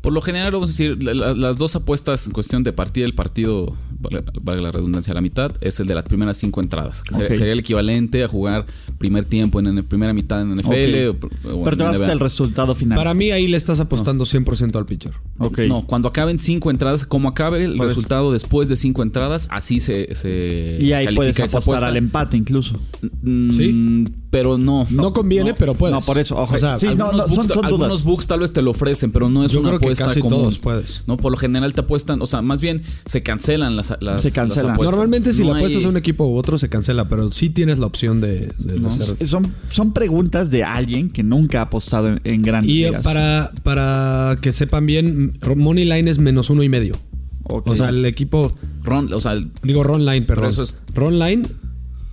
Por 0.00 0.12
lo 0.12 0.20
general, 0.20 0.52
vamos 0.52 0.68
a 0.70 0.72
decir, 0.72 1.02
la- 1.02 1.14
la- 1.14 1.34
las 1.34 1.58
dos 1.58 1.76
apuestas 1.76 2.26
en 2.26 2.32
cuestión 2.32 2.64
de 2.64 2.72
partir 2.72 3.04
el 3.04 3.14
partido, 3.14 3.76
valga 4.00 4.62
la 4.62 4.70
redundancia 4.70 5.10
a 5.12 5.14
la 5.14 5.20
mitad, 5.20 5.52
es 5.60 5.80
el 5.80 5.86
de 5.86 5.94
las 5.94 6.04
primeras 6.06 6.36
cinco 6.36 6.60
entradas. 6.60 7.02
Que 7.02 7.14
sería, 7.14 7.52
el 7.52 7.58
equivalente 7.58 8.22
a 8.24 8.28
jugar 8.28 8.66
primer 8.98 9.24
tiempo 9.24 9.60
en, 9.60 9.84
primera 9.84 10.12
mitad 10.12 10.40
en 10.42 10.54
NFL. 10.54 11.08
Ok. 11.08 11.24
o- 11.44 11.56
o 11.60 11.64
Pero 11.64 11.72
en 11.72 11.78
te 11.78 11.84
vas 11.84 11.94
NBA. 11.94 12.00
hasta 12.04 12.12
el 12.12 12.20
resultado 12.20 12.74
final. 12.74 12.96
Para 12.96 13.14
mí 13.14 13.30
ahí 13.30 13.48
le 13.48 13.56
estás 13.56 13.80
apostando 13.80 14.24
100% 14.24 14.76
al 14.78 14.86
pitcher. 14.86 15.12
Ok. 15.38 15.60
No, 15.68 15.84
cuando 15.86 16.08
acaben 16.08 16.38
cinco 16.38 16.70
entradas, 16.70 17.06
como 17.06 17.28
acabe 17.28 17.64
el 17.64 17.76
Por 17.76 17.86
eso. 17.86 17.94
resultado 17.94 18.32
después 18.32 18.68
de 18.68 18.76
cinco 18.76 19.02
entradas, 19.02 19.48
así 19.50 19.80
se, 19.80 20.14
se 20.14 20.78
Y 20.80 20.92
ahí 20.92 21.14
puedes 21.14 21.38
apostar 21.38 21.62
apuesta. 21.62 21.86
al 21.86 21.96
empate 21.96 22.36
incluso. 22.36 22.80
Mm, 23.22 23.50
¿Sí? 23.50 24.04
Pero 24.30 24.58
no. 24.58 24.86
No, 24.90 25.14
conviene, 25.14 25.54
pero 25.54 25.74
puedes. 25.74 25.94
No, 25.94 26.02
por 26.02 26.18
eso, 26.18 26.36
ojo. 26.36 26.54
O 26.54 26.58
sea, 26.58 26.78
sí, 26.78 26.86
algunos, 26.88 27.12
no, 27.16 27.22
books, 27.28 27.34
son, 27.34 27.48
son 27.48 27.64
algunos 27.64 27.88
dudas. 27.88 28.04
books 28.04 28.26
tal 28.26 28.40
vez 28.40 28.52
te 28.52 28.60
lo 28.60 28.72
ofrecen, 28.72 29.10
pero 29.10 29.30
no 29.30 29.42
es 29.42 29.52
Yo 29.52 29.60
una 29.60 29.70
creo 29.70 29.78
que 29.80 29.86
apuesta 29.86 30.06
casi 30.06 30.20
común. 30.20 30.38
todos 30.40 30.58
puedes. 30.58 31.02
No, 31.06 31.16
por 31.16 31.32
lo 31.32 31.38
general 31.38 31.72
te 31.72 31.80
apuestan, 31.80 32.20
o 32.20 32.26
sea, 32.26 32.42
más 32.42 32.60
bien 32.60 32.82
se 33.06 33.22
cancelan 33.22 33.74
las, 33.74 33.96
las 34.00 34.22
Se 34.22 34.30
cancelan. 34.30 34.66
las 34.66 34.74
apuestas. 34.74 34.90
Normalmente 34.92 35.32
si 35.32 35.44
No 35.44 35.54
le 35.54 35.60
apuestas 35.60 35.84
a 35.86 35.88
un 35.88 35.96
equipo 35.96 36.26
u 36.26 36.36
otro 36.36 36.58
se 36.58 36.68
cancela, 36.68 37.08
pero 37.08 37.32
sí 37.32 37.48
tienes 37.48 37.78
la 37.78 37.86
opción 37.86 38.20
de, 38.20 38.52
de 38.58 38.78
No, 38.78 38.90
hacer. 38.90 39.26
Son, 39.26 39.54
son 39.70 39.92
preguntas 39.94 40.50
de 40.50 40.62
alguien 40.62 41.08
que 41.08 41.22
nunca 41.22 41.60
ha 41.60 41.62
apostado 41.62 42.08
en, 42.08 42.20
en 42.24 42.42
grandes 42.42 42.70
Y 42.70 42.84
eh, 42.84 42.88
ligas. 42.88 43.04
para, 43.04 43.50
para 43.62 44.36
que 44.42 44.52
sepan 44.52 44.84
bien, 44.84 45.38
Money 45.56 45.86
Line 45.86 46.10
es 46.10 46.18
menos 46.18 46.50
uno 46.50 46.62
y 46.62 46.68
medio. 46.68 46.96
O 47.44 47.74
sea, 47.74 47.88
el 47.88 48.04
equipo, 48.04 48.52
Ron, 48.82 49.10
o 49.10 49.20
sea, 49.20 49.32
el- 49.32 49.50
digo 49.62 49.82
Ron 49.84 50.04
Line, 50.04 50.26
perdón. 50.26 50.50
eso 50.50 50.62
es- 50.64 50.76
Ron 50.94 51.18
Line, 51.18 51.44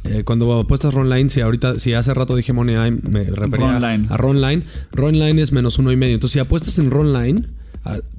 eh, 0.05 0.23
cuando 0.23 0.59
apuestas 0.59 0.93
Ron 0.93 1.09
Line, 1.09 1.29
si 1.29 1.41
ahorita, 1.41 1.79
si 1.79 1.93
hace 1.93 2.13
rato 2.13 2.35
dije 2.35 2.53
Money 2.53 2.75
Line, 2.75 2.99
me 3.09 3.23
refería 3.23 3.79
Ron 3.79 4.07
a 4.09 4.17
Ron 4.17 4.41
Line. 4.41 4.63
Ron 4.91 5.19
Line 5.19 5.41
es 5.41 5.51
menos 5.51 5.79
uno 5.79 5.91
y 5.91 5.97
medio. 5.97 6.13
Entonces, 6.15 6.33
si 6.33 6.39
apuestas 6.39 6.77
en 6.77 6.91
Ron 6.91 7.11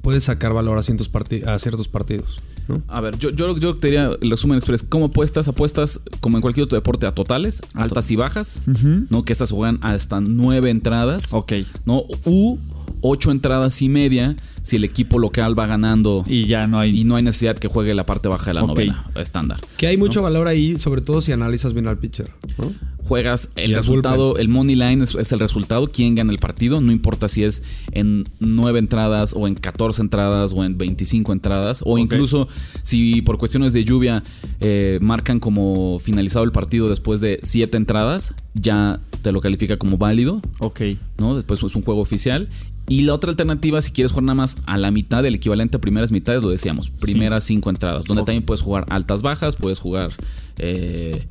Puedes 0.01 0.23
sacar 0.25 0.53
valor 0.53 0.77
a 0.77 0.81
ciertos, 0.83 1.09
a 1.45 1.59
ciertos 1.59 1.87
partidos. 1.87 2.37
¿no? 2.67 2.81
A 2.87 2.99
ver, 3.01 3.17
yo, 3.17 3.29
yo, 3.29 3.57
yo 3.57 3.73
te 3.75 3.87
diría, 3.87 4.11
el 4.21 4.29
resumen 4.29 4.57
express, 4.57 4.83
¿cómo 4.83 5.05
apuestas? 5.05 5.47
Apuestas 5.47 6.01
como 6.19 6.37
en 6.37 6.41
cualquier 6.41 6.65
otro 6.65 6.77
deporte 6.77 7.05
a 7.07 7.13
totales, 7.15 7.61
altas 7.73 8.11
y 8.11 8.15
bajas. 8.15 8.61
¿no? 9.09 9.23
Que 9.23 9.33
estas 9.33 9.51
juegan 9.51 9.79
hasta 9.81 10.19
nueve 10.21 10.69
entradas, 10.69 11.33
Ok. 11.33 11.53
¿no? 11.85 12.03
U 12.25 12.57
ocho 13.01 13.29
entradas 13.31 13.81
y 13.81 13.89
media 13.89 14.35
si 14.63 14.75
el 14.77 14.83
equipo 14.83 15.19
local 15.19 15.57
va 15.57 15.67
ganando 15.67 16.23
y, 16.25 16.39
Y 16.41 16.45
ya 16.47 16.65
no 16.67 16.79
hay. 16.79 17.03
no 17.03 17.15
hay 17.15 17.23
necesidad 17.23 17.55
que 17.57 17.67
juegue 17.67 17.93
la 17.93 18.05
parte 18.05 18.27
baja 18.27 18.45
de 18.47 18.53
la 18.55 18.63
Ok. 18.63 18.69
novena, 18.69 19.05
estándar. 19.15 19.59
Que 19.77 19.87
hay 19.87 19.97
mucho 19.97 20.21
valor 20.21 20.47
ahí, 20.47 20.77
sobre 20.77 21.01
todo 21.01 21.21
si 21.21 21.31
analizas 21.31 21.73
bien 21.73 21.87
al 21.87 21.97
pitcher. 21.97 22.31
¿no? 22.57 22.71
Juegas 23.07 23.49
el 23.55 23.71
el 23.71 23.75
resultado, 23.77 24.37
el 24.37 24.49
money 24.49 24.75
line 24.75 25.03
es, 25.03 25.15
es 25.15 25.31
el 25.31 25.39
resultado, 25.39 25.91
quién 25.91 26.15
gana 26.15 26.31
el 26.31 26.39
partido, 26.39 26.81
no 26.81 26.91
importa 26.91 27.29
si 27.29 27.43
es 27.43 27.63
en 27.91 28.25
nueve 28.39 28.79
entradas 28.79 29.33
o 29.33 29.47
en 29.47 29.55
14 29.55 30.01
entradas 30.01 30.51
o 30.53 30.63
en 30.63 30.77
25 30.77 31.31
entradas, 31.31 31.83
o 31.85 31.97
incluso 31.97 32.47
si 32.83 33.21
por 33.21 33.37
cuestiones 33.37 33.71
de 33.71 33.85
lluvia 33.85 34.23
eh, 34.59 34.99
marcan 35.01 35.39
como 35.39 35.99
finalizado 35.99 36.43
el 36.43 36.51
partido 36.51 36.89
después 36.89 37.21
de 37.21 37.39
siete 37.43 37.77
entradas, 37.77 38.33
ya 38.53 38.99
te 39.21 39.31
lo 39.31 39.39
califica 39.39 39.77
como 39.77 39.97
válido, 39.97 40.41
Ok. 40.59 40.81
¿no? 41.17 41.35
Después 41.35 41.63
es 41.63 41.75
un 41.75 41.83
juego 41.83 42.01
oficial. 42.01 42.49
Y 42.89 43.01
la 43.01 43.13
otra 43.13 43.31
alternativa, 43.31 43.81
si 43.81 43.91
quieres 43.91 44.11
jugar 44.11 44.23
nada 44.25 44.35
más 44.35 44.57
a 44.65 44.77
la 44.77 44.91
mitad 44.91 45.21
del 45.21 45.35
equivalente 45.35 45.75
a 45.75 45.81
primeras 45.81 46.11
mitades, 46.13 46.41
lo 46.41 46.49
decíamos, 46.49 46.89
primeras 46.89 47.43
cinco 47.43 47.69
entradas, 47.69 48.05
donde 48.05 48.23
también 48.23 48.43
puedes 48.43 48.61
jugar 48.61 48.85
altas 48.89 49.21
bajas, 49.21 49.57
puedes 49.57 49.79
jugar 49.79 50.11
eh, 50.57 51.25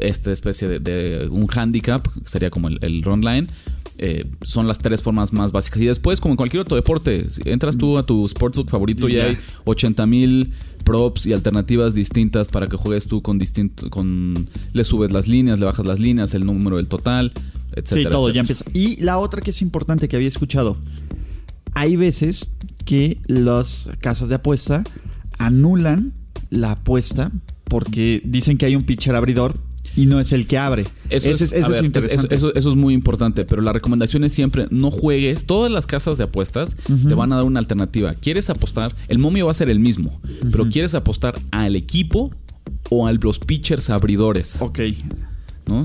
esta 0.00 0.32
especie 0.32 0.68
de, 0.68 0.80
de 0.80 1.28
un 1.28 1.46
handicap, 1.54 2.06
que 2.06 2.28
sería 2.28 2.50
como 2.50 2.68
el, 2.68 2.78
el 2.82 3.02
run 3.02 3.20
line. 3.22 3.46
Eh, 4.02 4.24
son 4.40 4.66
las 4.66 4.78
tres 4.78 5.02
formas 5.02 5.34
más 5.34 5.52
básicas. 5.52 5.80
Y 5.82 5.86
después, 5.86 6.20
como 6.20 6.32
en 6.32 6.36
cualquier 6.38 6.62
otro 6.62 6.74
deporte, 6.74 7.30
si 7.30 7.42
entras 7.44 7.76
tú 7.76 7.98
a 7.98 8.06
tu 8.06 8.26
sportsbook 8.26 8.70
favorito 8.70 9.10
y 9.10 9.18
hay 9.18 9.36
80 9.64 10.06
mil 10.06 10.52
props 10.84 11.26
y 11.26 11.34
alternativas 11.34 11.92
distintas 11.92 12.48
para 12.48 12.66
que 12.66 12.78
juegues 12.78 13.06
tú 13.06 13.20
con 13.20 13.38
distinto, 13.38 13.90
con 13.90 14.48
le 14.72 14.84
subes 14.84 15.12
las 15.12 15.28
líneas, 15.28 15.58
le 15.58 15.66
bajas 15.66 15.84
las 15.84 16.00
líneas, 16.00 16.32
el 16.32 16.46
número 16.46 16.78
del 16.78 16.88
total, 16.88 17.32
etcétera. 17.72 17.84
sí, 17.84 18.10
todo 18.10 18.30
etcétera. 18.30 18.32
ya 18.32 18.40
empieza. 18.40 18.64
Y 18.72 18.96
la 19.02 19.18
otra 19.18 19.42
que 19.42 19.50
es 19.50 19.60
importante 19.60 20.08
que 20.08 20.16
había 20.16 20.28
escuchado. 20.28 20.78
Hay 21.74 21.96
veces 21.96 22.50
que 22.86 23.18
las 23.26 23.90
casas 24.00 24.30
de 24.30 24.36
apuesta 24.36 24.82
anulan 25.36 26.14
la 26.48 26.72
apuesta 26.72 27.30
porque 27.64 28.22
dicen 28.24 28.56
que 28.56 28.66
hay 28.66 28.76
un 28.76 28.82
pitcher 28.82 29.14
abridor 29.14 29.54
y 29.96 30.06
no 30.06 30.20
es 30.20 30.32
el 30.32 30.46
que 30.46 30.58
abre. 30.58 30.84
Eso, 31.08 31.30
Ese 31.30 31.44
es, 31.44 31.52
ese 31.52 31.68
ver, 31.68 31.96
eso- 31.96 32.26
eso- 32.30 32.54
eso 32.54 32.70
es 32.70 32.76
muy 32.76 32.94
importante, 32.94 33.44
pero 33.44 33.62
la 33.62 33.72
recomendación 33.72 34.24
es 34.24 34.32
siempre 34.32 34.66
no 34.70 34.90
juegues. 34.90 35.46
Todas 35.46 35.70
las 35.70 35.86
casas 35.86 36.18
de 36.18 36.24
apuestas 36.24 36.76
te 37.08 37.14
van 37.14 37.32
a 37.32 37.36
dar 37.36 37.44
una 37.44 37.58
alternativa. 37.60 38.14
¿Quieres 38.14 38.50
apostar? 38.50 38.94
El 39.08 39.18
momio 39.18 39.46
va 39.46 39.50
a 39.50 39.54
ser 39.54 39.68
el 39.70 39.80
mismo, 39.80 40.20
pero 40.50 40.68
¿quieres 40.68 40.94
apostar 40.94 41.38
al 41.50 41.76
equipo 41.76 42.30
o 42.90 43.06
a 43.06 43.12
los 43.12 43.38
pitchers 43.38 43.90
abridores? 43.90 44.60
Ok. 44.62 44.80
¿no? 45.66 45.84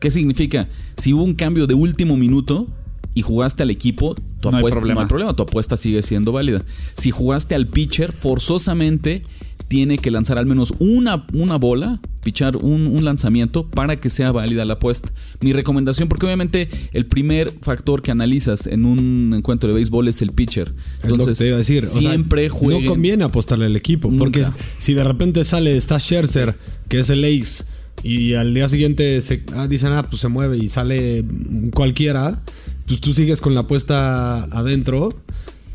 ¿Qué 0.00 0.10
significa? 0.10 0.68
Si 0.96 1.12
hubo 1.12 1.22
un 1.22 1.34
cambio 1.34 1.66
de 1.66 1.74
último 1.74 2.16
minuto 2.16 2.68
y 3.14 3.22
jugaste 3.22 3.62
al 3.62 3.70
equipo, 3.70 4.14
tu 4.40 4.50
No 4.50 4.56
hay 4.56 4.60
apuesta 4.60 4.80
problema. 4.80 5.00
no 5.00 5.04
hay 5.04 5.08
problema, 5.08 5.36
tu 5.36 5.42
apuesta 5.42 5.76
sigue 5.76 6.02
siendo 6.02 6.32
válida. 6.32 6.64
Si 6.94 7.10
jugaste 7.10 7.54
al 7.54 7.66
pitcher, 7.68 8.12
forzosamente 8.12 9.24
tiene 9.72 9.96
que 9.96 10.10
lanzar 10.10 10.36
al 10.36 10.44
menos 10.44 10.74
una, 10.80 11.24
una 11.32 11.56
bola, 11.56 11.98
pichar 12.22 12.58
un, 12.58 12.86
un 12.88 13.06
lanzamiento 13.06 13.70
para 13.70 13.96
que 13.96 14.10
sea 14.10 14.30
válida 14.30 14.66
la 14.66 14.74
apuesta. 14.74 15.10
Mi 15.40 15.54
recomendación, 15.54 16.10
porque 16.10 16.26
obviamente 16.26 16.68
el 16.92 17.06
primer 17.06 17.50
factor 17.62 18.02
que 18.02 18.10
analizas 18.10 18.66
en 18.66 18.84
un 18.84 19.32
encuentro 19.34 19.70
de 19.70 19.76
béisbol 19.76 20.08
es 20.08 20.20
el 20.20 20.32
pitcher. 20.32 20.74
Es 21.02 21.16
lo 21.16 21.24
que 21.24 21.32
te 21.32 21.46
iba 21.46 21.54
a 21.54 21.58
decir. 21.60 21.84
O 21.84 21.86
sea, 21.86 22.02
siempre 22.02 22.50
jueguen. 22.50 22.84
No 22.84 22.90
conviene 22.90 23.24
apostarle 23.24 23.64
al 23.64 23.74
equipo. 23.74 24.12
Porque 24.12 24.44
si 24.76 24.92
de 24.92 25.04
repente 25.04 25.42
sale, 25.42 25.74
está 25.74 25.98
Scherzer, 25.98 26.54
que 26.88 26.98
es 26.98 27.08
el 27.08 27.24
ace, 27.24 27.64
y 28.02 28.34
al 28.34 28.52
día 28.52 28.68
siguiente 28.68 29.22
se, 29.22 29.42
ah, 29.54 29.68
dicen, 29.68 29.94
ah, 29.94 30.06
pues 30.06 30.20
se 30.20 30.28
mueve 30.28 30.58
y 30.58 30.68
sale 30.68 31.24
cualquiera, 31.72 32.42
pues 32.86 33.00
tú 33.00 33.14
sigues 33.14 33.40
con 33.40 33.54
la 33.54 33.62
apuesta 33.62 34.44
adentro 34.44 35.14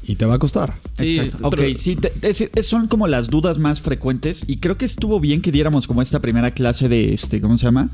y 0.07 0.15
te 0.15 0.25
va 0.25 0.35
a 0.35 0.39
costar. 0.39 0.79
Sí, 0.97 1.19
Exacto. 1.19 1.47
Ok, 1.47 1.55
pero- 1.57 1.77
sí, 1.77 1.95
te- 1.97 2.13
es- 2.21 2.41
es- 2.55 2.65
son 2.67 2.87
como 2.87 3.07
las 3.07 3.29
dudas 3.29 3.59
más 3.59 3.81
frecuentes 3.81 4.41
y 4.47 4.57
creo 4.57 4.77
que 4.77 4.85
estuvo 4.85 5.19
bien 5.19 5.41
que 5.41 5.51
diéramos 5.51 5.85
como 5.85 6.01
esta 6.01 6.19
primera 6.21 6.51
clase 6.51 6.87
de, 6.89 7.13
este, 7.13 7.41
¿cómo 7.41 7.57
se 7.57 7.65
llama? 7.65 7.89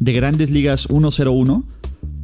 De 0.00 0.12
grandes 0.12 0.50
ligas 0.50 0.86
101. 0.88 1.64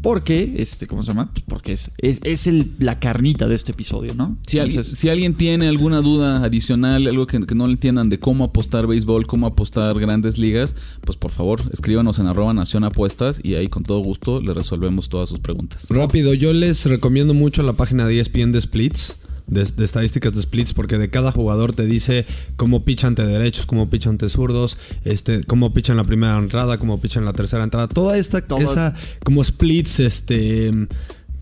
Porque, 0.03 0.57
este, 0.59 0.87
¿cómo 0.87 1.01
se 1.03 1.09
llama? 1.09 1.31
Pues 1.33 1.45
porque 1.49 1.73
es, 1.73 1.91
es, 1.97 2.21
es 2.25 2.47
el- 2.47 2.73
la 2.79 2.99
carnita 3.01 3.49
de 3.49 3.55
este 3.55 3.73
episodio, 3.73 4.13
¿no? 4.15 4.37
Si, 4.47 4.59
alguien, 4.59 4.81
Entonces, 4.81 4.99
si 4.99 5.09
alguien 5.09 5.33
tiene 5.33 5.67
alguna 5.67 6.03
duda 6.03 6.45
adicional, 6.45 7.07
algo 7.07 7.27
que, 7.27 7.41
que 7.47 7.55
no 7.55 7.67
le 7.67 7.73
entiendan 7.73 8.11
de 8.11 8.19
cómo 8.21 8.45
apostar 8.45 8.87
béisbol, 8.87 9.27
cómo 9.27 9.47
apostar 9.47 9.99
grandes 9.99 10.37
ligas, 10.37 10.77
pues 11.01 11.17
por 11.17 11.31
favor 11.31 11.63
escríbanos 11.73 12.19
en 12.19 12.27
arroba 12.27 12.53
nación 12.53 12.85
apuestas 12.85 13.41
y 13.43 13.55
ahí 13.55 13.69
con 13.69 13.83
todo 13.83 14.01
gusto 14.01 14.43
le 14.43 14.53
resolvemos 14.53 15.09
todas 15.09 15.31
sus 15.31 15.41
preguntas. 15.41 15.87
Rápido, 15.89 16.35
yo 16.35 16.53
les 16.53 16.85
recomiendo 16.85 17.33
mucho 17.33 17.63
la 17.63 17.73
página 17.73 18.07
de 18.07 18.21
ESPN 18.21 18.53
de 18.53 18.61
Splits. 18.61 19.17
De, 19.47 19.63
de 19.63 19.85
estadísticas 19.85 20.33
de 20.35 20.41
splits 20.41 20.73
porque 20.73 20.97
de 20.97 21.11
cada 21.11 21.31
jugador 21.31 21.75
te 21.75 21.85
dice 21.85 22.25
cómo 22.57 22.83
picha 22.85 23.09
ante 23.09 23.27
derechos, 23.27 23.67
cómo 23.67 23.91
picha 23.91 24.09
ante 24.09 24.31
zurdos, 24.31 24.79
este, 25.05 25.45
cómo 25.45 25.75
picha 25.75 25.93
en 25.93 25.99
la 25.99 26.05
primera 26.05 26.39
entrada, 26.39 26.79
cómo 26.79 26.99
picha 26.99 27.19
en 27.21 27.27
la 27.27 27.35
tercera 27.35 27.63
entrada, 27.63 27.87
toda 27.87 28.17
esta 28.17 28.41
Todo- 28.41 28.61
esa 28.61 28.95
como 29.23 29.45
splits 29.45 30.01
este 30.01 30.71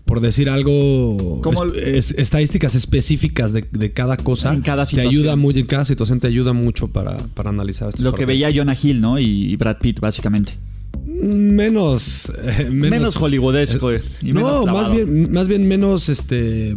por 0.03 0.19
decir 0.19 0.49
algo 0.49 1.41
es- 1.75 2.11
es- 2.11 2.19
estadísticas 2.19 2.75
específicas 2.75 3.53
de, 3.53 3.65
de 3.71 3.93
cada 3.93 4.17
cosa 4.17 4.53
En 4.53 4.61
cada 4.61 4.83
te 4.83 4.89
situación. 4.91 5.09
ayuda 5.13 5.35
muy 5.37 5.57
en 5.57 5.65
cada 5.65 5.85
situación 5.85 6.19
te 6.19 6.27
ayuda 6.27 6.51
mucho 6.51 6.89
para, 6.89 7.15
para 7.35 7.51
analizar 7.51 7.87
estos 7.87 8.03
lo 8.03 8.13
que 8.13 8.25
veía 8.25 8.51
Jonah 8.53 8.75
Hill, 8.79 8.99
¿no? 8.99 9.17
Y 9.17 9.55
Brad 9.55 9.77
Pitt, 9.77 10.01
básicamente. 10.01 10.57
menos 11.07 12.31
eh, 12.43 12.69
menos, 12.69 12.89
Menos 12.91 13.15
hollywoodesco. 13.15 13.93
y 13.93 14.33
menos 14.33 14.65
no, 14.65 14.73
más 14.73 14.91
bien 14.91 15.31
más 15.31 15.47
bien 15.47 15.67
menos 15.67 16.09
este 16.09 16.75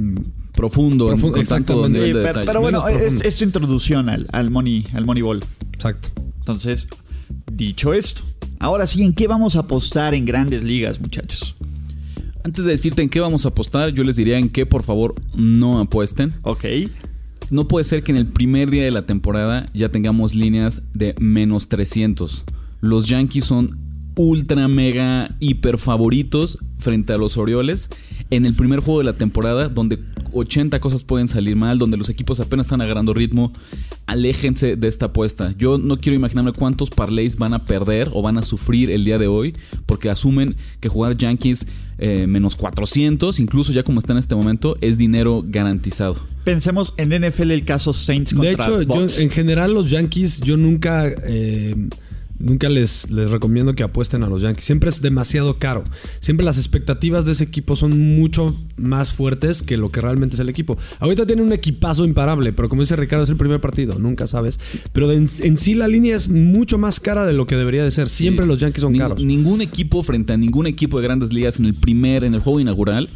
Profundo, 0.56 1.04
en- 1.06 1.10
Profundo, 1.12 1.36
con 1.38 1.46
tanto 1.46 1.72
exactamente. 1.74 1.98
nivel 1.98 2.12
Sí, 2.32 2.38
de 2.40 2.44
pero, 2.46 2.60
bueno, 2.60 2.88
es, 2.88 3.20
es 3.22 3.36
tu 3.36 3.44
introducción 3.44 4.08
al, 4.08 4.26
al 4.32 4.50
money, 4.50 4.84
al 4.94 5.04
Moneyball. 5.04 5.40
exacto 5.72 6.08
Entonces, 6.38 6.88
dicho 7.52 7.92
esto, 7.92 8.22
ahora 8.58 8.86
sí, 8.86 9.02
¿en 9.02 9.12
qué 9.12 9.26
vamos 9.28 9.54
a 9.56 9.60
apostar 9.60 10.14
en 10.14 10.24
grandes 10.24 10.62
ligas, 10.64 11.00
muchachos? 11.00 11.54
Antes 12.42 12.64
de 12.64 12.70
decirte 12.72 13.02
en 13.02 13.08
qué 13.08 13.20
vamos 13.20 13.44
a 13.44 13.48
apostar, 13.48 13.90
yo 13.92 14.02
les 14.04 14.16
diría 14.16 14.38
en 14.38 14.48
qué 14.48 14.66
por 14.66 14.82
favor 14.82 15.14
no 15.34 15.80
apuesten. 15.80 16.34
Ok. 16.42 16.64
No 17.50 17.68
puede 17.68 17.84
ser 17.84 18.02
que 18.02 18.12
en 18.12 18.18
el 18.18 18.26
primer 18.26 18.70
día 18.70 18.84
de 18.84 18.90
la 18.90 19.04
temporada 19.06 19.66
ya 19.74 19.88
tengamos 19.90 20.34
líneas 20.34 20.82
de 20.94 21.14
menos 21.18 21.68
300. 21.68 22.44
Los 22.80 23.08
Yankees 23.08 23.44
son 23.44 23.78
ultra 24.16 24.66
mega 24.66 25.28
hiper 25.40 25.78
favoritos 25.78 26.58
frente 26.78 27.12
a 27.12 27.18
los 27.18 27.36
Orioles 27.36 27.90
en 28.30 28.46
el 28.46 28.54
primer 28.54 28.80
juego 28.80 29.00
de 29.00 29.04
la 29.04 29.12
temporada 29.12 29.68
donde 29.68 29.98
80 30.32 30.80
cosas 30.80 31.04
pueden 31.04 31.28
salir 31.28 31.56
mal, 31.56 31.78
donde 31.78 31.96
los 31.96 32.08
equipos 32.08 32.40
apenas 32.40 32.66
están 32.66 32.80
agarrando 32.80 33.14
ritmo. 33.14 33.52
Aléjense 34.06 34.76
de 34.76 34.88
esta 34.88 35.06
apuesta. 35.06 35.54
Yo 35.58 35.78
no 35.78 35.98
quiero 35.98 36.16
imaginarme 36.16 36.52
cuántos 36.52 36.90
parlays 36.90 37.36
van 37.36 37.54
a 37.54 37.64
perder 37.64 38.10
o 38.12 38.22
van 38.22 38.38
a 38.38 38.42
sufrir 38.42 38.90
el 38.90 39.04
día 39.04 39.18
de 39.18 39.28
hoy 39.28 39.54
porque 39.86 40.10
asumen 40.10 40.56
que 40.80 40.88
jugar 40.88 41.16
Yankees 41.16 41.66
eh, 41.98 42.26
menos 42.26 42.56
400, 42.56 43.40
incluso 43.40 43.72
ya 43.72 43.82
como 43.82 44.00
está 44.00 44.12
en 44.12 44.18
este 44.18 44.34
momento, 44.34 44.76
es 44.80 44.98
dinero 44.98 45.42
garantizado. 45.46 46.16
Pensemos 46.44 46.94
en 46.98 47.08
NFL 47.08 47.50
el 47.50 47.64
caso 47.64 47.92
Saints 47.92 48.34
contra 48.34 48.50
De 48.50 48.54
hecho, 48.54 48.82
yo, 48.82 49.22
en 49.22 49.30
general 49.30 49.72
los 49.72 49.90
Yankees, 49.90 50.40
yo 50.40 50.56
nunca, 50.56 51.06
eh, 51.08 51.74
nunca 52.38 52.68
les, 52.68 53.10
les 53.10 53.30
recomiendo 53.30 53.74
que 53.74 53.82
apuesten 53.82 54.22
a 54.22 54.28
los 54.28 54.42
Yankees. 54.42 54.64
Siempre 54.64 54.90
es 54.90 55.00
demasiado 55.02 55.58
caro. 55.58 55.84
Siempre 56.20 56.44
las 56.44 56.58
expectativas 56.58 57.24
de 57.24 57.32
ese 57.32 57.44
equipo 57.44 57.76
son 57.76 58.16
mucho 58.16 58.54
más 58.76 59.12
fuertes 59.12 59.62
que 59.62 59.76
lo 59.76 59.90
que 59.90 60.00
realmente 60.00 60.34
es 60.36 60.40
el 60.40 60.48
equipo. 60.48 60.76
Ahorita 61.00 61.26
tiene 61.26 61.42
un 61.42 61.52
equipazo 61.52 62.04
imparable, 62.04 62.52
pero 62.52 62.68
como 62.68 62.82
dice 62.82 62.96
Ricardo, 62.96 63.24
es 63.24 63.30
el 63.30 63.36
primer 63.36 63.60
partido, 63.60 63.98
nunca 63.98 64.26
sabes. 64.26 64.58
Pero 64.92 65.10
en, 65.12 65.28
en 65.42 65.56
sí 65.56 65.74
la 65.74 65.88
línea 65.88 66.16
es 66.16 66.28
mucho 66.28 66.78
más 66.78 67.00
cara 67.00 67.24
de 67.26 67.32
lo 67.32 67.46
que 67.46 67.56
debería 67.56 67.84
de 67.84 67.90
ser. 67.90 68.08
Siempre 68.08 68.44
Sí. 68.44 68.48
los 68.48 68.58
Yankees 68.60 68.82
son 68.82 68.92
Ning- 68.94 68.98
caros. 68.98 69.24
Ningún 69.24 69.60
equipo 69.60 70.02
frente 70.02 70.32
a 70.32 70.36
ningún 70.36 70.66
equipo 70.66 70.98
de 70.98 71.04
grandes 71.04 71.32
ligas 71.32 71.58
en 71.58 71.66
el 71.66 71.74
primer, 71.74 72.24
en 72.24 72.34
el 72.34 72.40
juego 72.40 72.60
inaugural, 72.60 73.08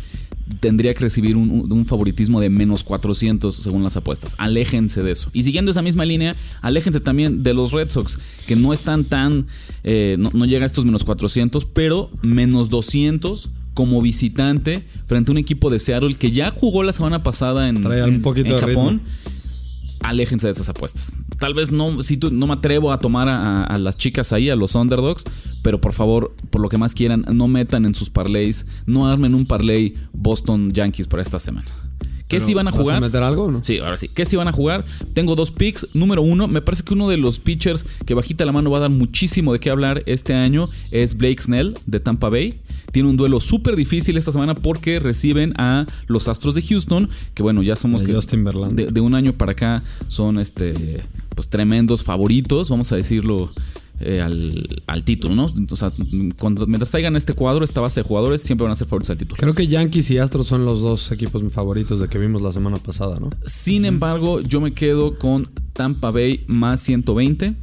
tendría 0.61 0.95
que 0.95 1.01
recibir 1.01 1.37
un, 1.37 1.87
favoritismo 1.87 2.41
de 2.41 2.51
menos 2.51 2.85
400 2.85 3.55
según 3.55 3.83
las 3.83 3.97
apuestas. 3.97 4.35
Aléjense 4.39 5.03
de 5.03 5.13
eso. 5.13 5.31
Y 5.33 5.43
siguiendo 5.45 5.71
esa 5.71 5.83
misma 5.83 6.05
línea, 6.05 6.37
aléjense 6.61 7.01
también 7.01 7.43
de 7.43 7.55
los 7.55 7.73
Red 7.73 7.91
Sox, 7.91 8.19
que 8.47 8.57
no 8.57 8.73
están 8.73 9.05
tan, 9.05 9.47
eh, 9.85 10.17
no, 10.19 10.31
no 10.33 10.45
llega 10.45 10.65
a 10.65 10.67
estos 10.67 10.85
menos 10.85 11.05
400, 11.05 11.65
pero 11.67 12.11
menos 12.23 12.69
200 12.69 13.51
como 13.75 14.03
visitante 14.03 14.83
frente 15.07 15.31
a 15.31 15.33
un 15.33 15.39
equipo 15.39 15.71
de 15.71 15.79
Seattle 15.79 16.15
que 16.15 16.33
ya 16.33 16.51
jugó 16.51 16.83
la 16.83 16.93
semana 16.93 17.23
pasada 17.23 17.69
en, 17.69 17.87
un 17.87 18.23
poquito 18.23 18.55
en 18.55 18.61
Japón 18.61 19.01
ritmo. 19.05 19.99
aléjense 20.01 20.47
de 20.47 20.51
estas 20.53 20.69
apuestas. 20.69 21.15
Tal 21.41 21.55
vez 21.55 21.73
no, 21.73 22.03
si 22.03 22.19
tú, 22.19 22.31
no 22.31 22.47
me 22.47 22.53
atrevo 22.53 22.93
a 22.93 22.99
tomar 22.99 23.29
a, 23.29 23.65
a 23.65 23.79
las 23.79 23.97
chicas 23.97 24.33
ahí, 24.33 24.51
a 24.51 24.57
los 24.57 24.75
underdogs, 24.75 25.25
pero 25.63 25.81
por 25.81 25.95
favor, 25.95 26.35
por 26.51 26.61
lo 26.61 26.69
que 26.69 26.79
más 26.79 26.95
quieran, 26.95 27.25
no 27.33 27.49
metan 27.49 27.87
en 27.87 27.95
sus 27.95 28.11
parlays, 28.11 28.67
no 28.87 29.09
armen 29.09 29.35
un 29.35 29.47
parlay 29.47 29.95
Boston 30.13 30.71
Yankees 30.71 31.09
para 31.09 31.23
esta 31.23 31.39
semana. 31.39 31.90
¿Qué 32.31 32.37
Pero, 32.37 32.47
si 32.47 32.55
van 32.55 32.69
a 32.69 32.71
¿vas 32.71 32.81
jugar? 32.81 33.01
meter 33.01 33.25
algo 33.25 33.47
o 33.47 33.51
no? 33.51 33.65
Sí, 33.65 33.79
ahora 33.79 33.97
sí. 33.97 34.07
¿Qué 34.07 34.25
si 34.25 34.37
van 34.37 34.47
a 34.47 34.53
jugar? 34.53 34.85
Tengo 35.15 35.35
dos 35.35 35.51
picks. 35.51 35.89
Número 35.95 36.23
uno, 36.23 36.47
me 36.47 36.63
parece 36.63 36.85
que 36.85 36.95
uno 36.95 37.09
de 37.09 37.17
los 37.17 37.41
pitchers 37.41 37.85
que 38.07 38.15
bajita 38.15 38.45
la 38.45 38.53
mano 38.53 38.71
va 38.71 38.79
a 38.79 38.83
dar 38.83 38.91
muchísimo 38.91 39.53
de 39.53 39.59
qué 39.59 39.69
hablar 39.69 40.05
este 40.07 40.33
año 40.33 40.71
es 40.93 41.17
Blake 41.17 41.43
Snell 41.43 41.77
de 41.87 41.99
Tampa 41.99 42.29
Bay. 42.29 42.61
Tiene 42.93 43.09
un 43.09 43.17
duelo 43.17 43.41
súper 43.41 43.75
difícil 43.75 44.17
esta 44.17 44.31
semana 44.31 44.55
porque 44.55 45.01
reciben 45.01 45.55
a 45.57 45.87
los 46.07 46.29
Astros 46.29 46.55
de 46.55 46.63
Houston, 46.63 47.11
que 47.35 47.43
bueno, 47.43 47.65
ya 47.65 47.75
somos 47.75 48.03
De 48.03 48.07
que 48.07 48.15
Justin 48.15 48.45
de, 48.45 48.87
de 48.87 49.01
un 49.01 49.17
año 49.17 49.33
para 49.33 49.51
acá 49.53 49.83
son 50.07 50.39
este 50.39 51.03
pues 51.35 51.49
tremendos 51.49 52.05
favoritos, 52.05 52.71
vamos 52.71 52.93
a 52.93 52.97
decirlo 52.97 53.53
eh, 54.01 54.21
al, 54.23 54.83
al 54.87 55.05
título, 55.05 55.35
¿no? 55.35 55.47
O 55.71 55.77
sea, 55.77 55.93
cuando, 56.39 56.67
mientras 56.67 56.91
traigan 56.91 57.17
este 57.17 57.35
cuadro, 57.35 57.65
esta 57.65 57.83
base 57.83 58.01
de 58.01 58.09
jugadores, 58.09 58.41
siempre 58.41 58.65
van 58.65 58.73
a 58.73 58.77
ser 58.77 58.87
favoritos 58.87 59.11
al 59.11 59.19
título. 59.19 59.37
Creo 59.39 59.55
que 59.55 59.67
Yankees 59.67 60.11
y 60.11 60.17
Astros 60.17 60.47
son 60.47 60.65
los 60.65 60.81
dos 60.81 61.13
equipos 61.13 61.43
favoritos 61.53 62.01
de 62.01 62.09
que 62.09 62.19
vimos 62.19 62.41
la 62.41 62.51
semana 62.51 62.79
pasada, 62.79 63.21
¿no? 63.21 63.29
Sin 63.45 63.85
embargo, 63.85 64.41
yo 64.41 64.63
me 64.63 64.73
quedo 64.73 65.19
con 65.19 65.51
Tampa 65.75 66.11
Bay 66.11 66.45
más 66.47 66.81
120, 66.81 67.55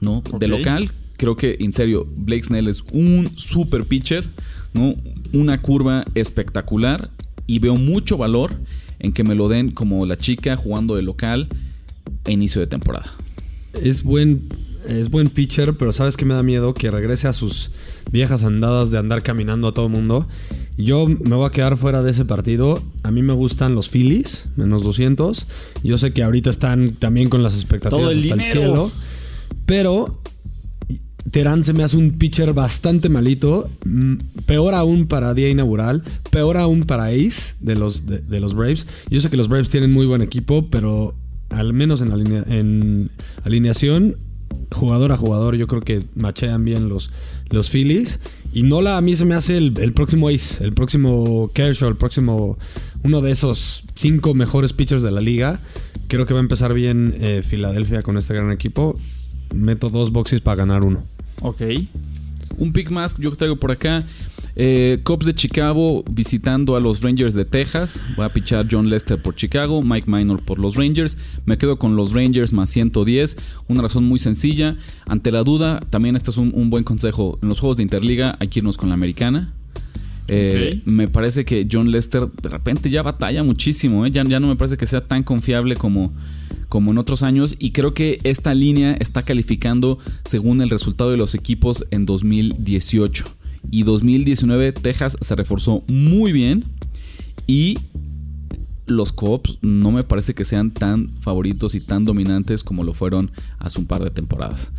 ¿no? 0.00 0.22
De 0.38 0.46
local. 0.46 0.92
Creo 1.16 1.36
que, 1.36 1.56
en 1.58 1.72
serio, 1.72 2.06
Blake 2.16 2.44
Snell 2.44 2.68
es 2.68 2.84
un 2.92 3.30
super 3.36 3.84
pitcher, 3.86 4.24
¿no? 4.72 4.94
Una 5.32 5.60
curva 5.60 6.04
espectacular 6.14 7.10
y 7.46 7.58
veo 7.58 7.74
mucho 7.74 8.16
valor 8.16 8.54
en 9.00 9.12
que 9.12 9.24
me 9.24 9.34
lo 9.34 9.48
den 9.48 9.72
como 9.72 10.06
la 10.06 10.16
chica 10.16 10.56
jugando 10.56 10.94
de 10.94 11.02
local 11.02 11.48
a 12.24 12.30
inicio 12.30 12.60
de 12.60 12.68
temporada. 12.68 13.12
Es 13.74 14.02
buen, 14.02 14.48
es 14.88 15.10
buen 15.10 15.28
pitcher, 15.28 15.76
pero 15.76 15.92
¿sabes 15.92 16.16
qué 16.16 16.24
me 16.24 16.34
da 16.34 16.42
miedo? 16.42 16.74
Que 16.74 16.90
regrese 16.90 17.28
a 17.28 17.32
sus 17.32 17.70
viejas 18.10 18.44
andadas 18.44 18.90
de 18.90 18.98
andar 18.98 19.22
caminando 19.22 19.68
a 19.68 19.74
todo 19.74 19.86
el 19.86 19.92
mundo. 19.92 20.26
Yo 20.76 21.06
me 21.06 21.36
voy 21.36 21.46
a 21.46 21.50
quedar 21.50 21.76
fuera 21.76 22.02
de 22.02 22.10
ese 22.12 22.24
partido. 22.24 22.82
A 23.02 23.10
mí 23.10 23.22
me 23.22 23.32
gustan 23.34 23.74
los 23.74 23.88
Phillies, 23.90 24.48
menos 24.56 24.82
200. 24.82 25.46
Yo 25.82 25.98
sé 25.98 26.12
que 26.12 26.22
ahorita 26.22 26.50
están 26.50 26.90
también 26.90 27.28
con 27.28 27.42
las 27.42 27.54
expectativas 27.54 28.00
Todo 28.02 28.10
el 28.10 28.18
hasta 28.20 28.34
el 28.34 28.40
cielo. 28.40 28.90
Pero 29.66 30.20
Terán 31.30 31.62
se 31.62 31.72
me 31.74 31.84
hace 31.84 31.96
un 31.96 32.12
pitcher 32.12 32.52
bastante 32.54 33.08
malito. 33.08 33.68
Mm, 33.84 34.14
Peor 34.46 34.74
aún 34.74 35.06
para 35.06 35.34
día 35.34 35.48
inaugural. 35.50 36.02
Peor 36.30 36.56
aún 36.56 36.84
para 36.84 37.06
Ace 37.08 37.54
de 37.60 37.76
los, 37.76 38.06
de, 38.06 38.18
de 38.18 38.40
los 38.40 38.54
Braves. 38.54 38.86
Yo 39.10 39.20
sé 39.20 39.28
que 39.30 39.36
los 39.36 39.48
Braves 39.48 39.68
tienen 39.70 39.92
muy 39.92 40.06
buen 40.06 40.22
equipo, 40.22 40.68
pero 40.70 41.14
al 41.50 41.72
menos 41.74 42.00
en, 42.00 42.10
alinea- 42.12 42.44
en 42.48 43.10
alineación 43.44 44.16
jugador 44.72 45.12
a 45.12 45.16
jugador, 45.16 45.56
yo 45.56 45.66
creo 45.66 45.82
que 45.82 46.04
machean 46.14 46.64
bien 46.64 46.88
los, 46.88 47.10
los 47.48 47.70
Phillies. 47.70 48.20
Y 48.52 48.62
Nola 48.62 48.96
a 48.96 49.00
mí 49.00 49.14
se 49.14 49.24
me 49.24 49.34
hace 49.34 49.56
el, 49.56 49.74
el 49.78 49.92
próximo 49.92 50.28
ace, 50.28 50.64
el 50.64 50.72
próximo 50.72 51.50
Kershaw, 51.54 51.88
el 51.88 51.96
próximo 51.96 52.58
uno 53.02 53.20
de 53.20 53.30
esos 53.30 53.84
cinco 53.94 54.34
mejores 54.34 54.72
pitchers 54.72 55.02
de 55.02 55.10
la 55.10 55.20
liga. 55.20 55.60
Creo 56.08 56.26
que 56.26 56.34
va 56.34 56.40
a 56.40 56.42
empezar 56.42 56.74
bien 56.74 57.14
eh, 57.20 57.42
Filadelfia 57.46 58.02
con 58.02 58.16
este 58.16 58.34
gran 58.34 58.50
equipo. 58.50 58.98
Meto 59.54 59.90
dos 59.90 60.10
boxes 60.10 60.40
para 60.40 60.56
ganar 60.56 60.84
uno. 60.84 61.04
Ok. 61.42 61.62
Un 62.58 62.72
pick 62.72 62.90
más 62.90 63.16
yo 63.18 63.34
traigo 63.36 63.56
por 63.56 63.70
acá. 63.70 64.04
Eh, 64.56 65.00
Cubs 65.04 65.26
de 65.26 65.34
Chicago 65.34 66.04
visitando 66.10 66.76
a 66.76 66.80
los 66.80 67.02
Rangers 67.02 67.34
de 67.34 67.44
Texas. 67.44 68.02
Voy 68.16 68.24
a 68.24 68.32
pichar 68.32 68.66
John 68.70 68.88
Lester 68.88 69.20
por 69.20 69.34
Chicago, 69.34 69.82
Mike 69.82 70.10
Minor 70.10 70.42
por 70.42 70.58
los 70.58 70.76
Rangers. 70.76 71.18
Me 71.44 71.58
quedo 71.58 71.78
con 71.78 71.96
los 71.96 72.12
Rangers 72.12 72.52
más 72.52 72.70
110. 72.70 73.36
Una 73.68 73.82
razón 73.82 74.04
muy 74.04 74.18
sencilla. 74.18 74.76
Ante 75.06 75.30
la 75.32 75.42
duda, 75.42 75.80
también 75.90 76.16
este 76.16 76.30
es 76.30 76.36
un, 76.36 76.52
un 76.54 76.70
buen 76.70 76.84
consejo. 76.84 77.38
En 77.42 77.48
los 77.48 77.60
juegos 77.60 77.76
de 77.76 77.82
Interliga 77.82 78.36
hay 78.40 78.48
que 78.48 78.60
irnos 78.60 78.76
con 78.76 78.88
la 78.88 78.94
americana. 78.94 79.54
Eh. 80.32 80.80
Me 80.84 81.08
parece 81.08 81.44
que 81.44 81.66
John 81.70 81.90
Lester 81.90 82.28
de 82.30 82.48
repente 82.48 82.88
ya 82.88 83.02
batalla 83.02 83.42
muchísimo. 83.42 84.06
¿eh? 84.06 84.12
Ya, 84.12 84.22
ya 84.22 84.38
no 84.38 84.46
me 84.46 84.54
parece 84.54 84.76
que 84.76 84.86
sea 84.86 85.06
tan 85.06 85.24
confiable 85.24 85.74
como, 85.74 86.12
como 86.68 86.92
en 86.92 86.98
otros 86.98 87.24
años. 87.24 87.56
Y 87.58 87.72
creo 87.72 87.94
que 87.94 88.20
esta 88.22 88.54
línea 88.54 88.92
está 89.00 89.24
calificando 89.24 89.98
según 90.24 90.62
el 90.62 90.70
resultado 90.70 91.10
de 91.10 91.16
los 91.16 91.34
equipos 91.34 91.84
en 91.90 92.06
2018. 92.06 93.24
Y 93.70 93.82
2019 93.82 94.72
Texas 94.72 95.16
se 95.20 95.34
reforzó 95.34 95.82
muy 95.88 96.32
bien. 96.32 96.64
Y 97.46 97.78
los 98.86 99.12
Cubs 99.12 99.58
no 99.62 99.92
me 99.92 100.02
parece 100.02 100.34
que 100.34 100.44
sean 100.44 100.72
tan 100.72 101.10
favoritos 101.20 101.74
y 101.74 101.80
tan 101.80 102.04
dominantes 102.04 102.64
como 102.64 102.84
lo 102.84 102.92
fueron 102.92 103.30
hace 103.58 103.78
un 103.78 103.86
par 103.86 104.02
de 104.02 104.10
temporadas. 104.10 104.70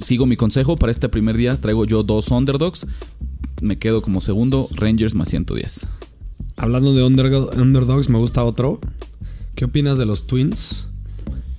Sigo 0.00 0.26
mi 0.26 0.36
consejo 0.36 0.76
para 0.76 0.92
este 0.92 1.08
primer 1.08 1.36
día. 1.36 1.60
Traigo 1.60 1.84
yo 1.84 2.02
dos 2.02 2.30
underdogs. 2.30 2.86
Me 3.62 3.78
quedo 3.78 4.02
como 4.02 4.20
segundo, 4.20 4.68
Rangers 4.72 5.14
más 5.14 5.28
110. 5.30 5.86
Hablando 6.56 6.94
de 6.94 7.04
underdogs, 7.04 8.08
me 8.08 8.18
gusta 8.18 8.44
otro. 8.44 8.80
¿Qué 9.54 9.64
opinas 9.64 9.98
de 9.98 10.06
los 10.06 10.26
Twins? 10.26 10.86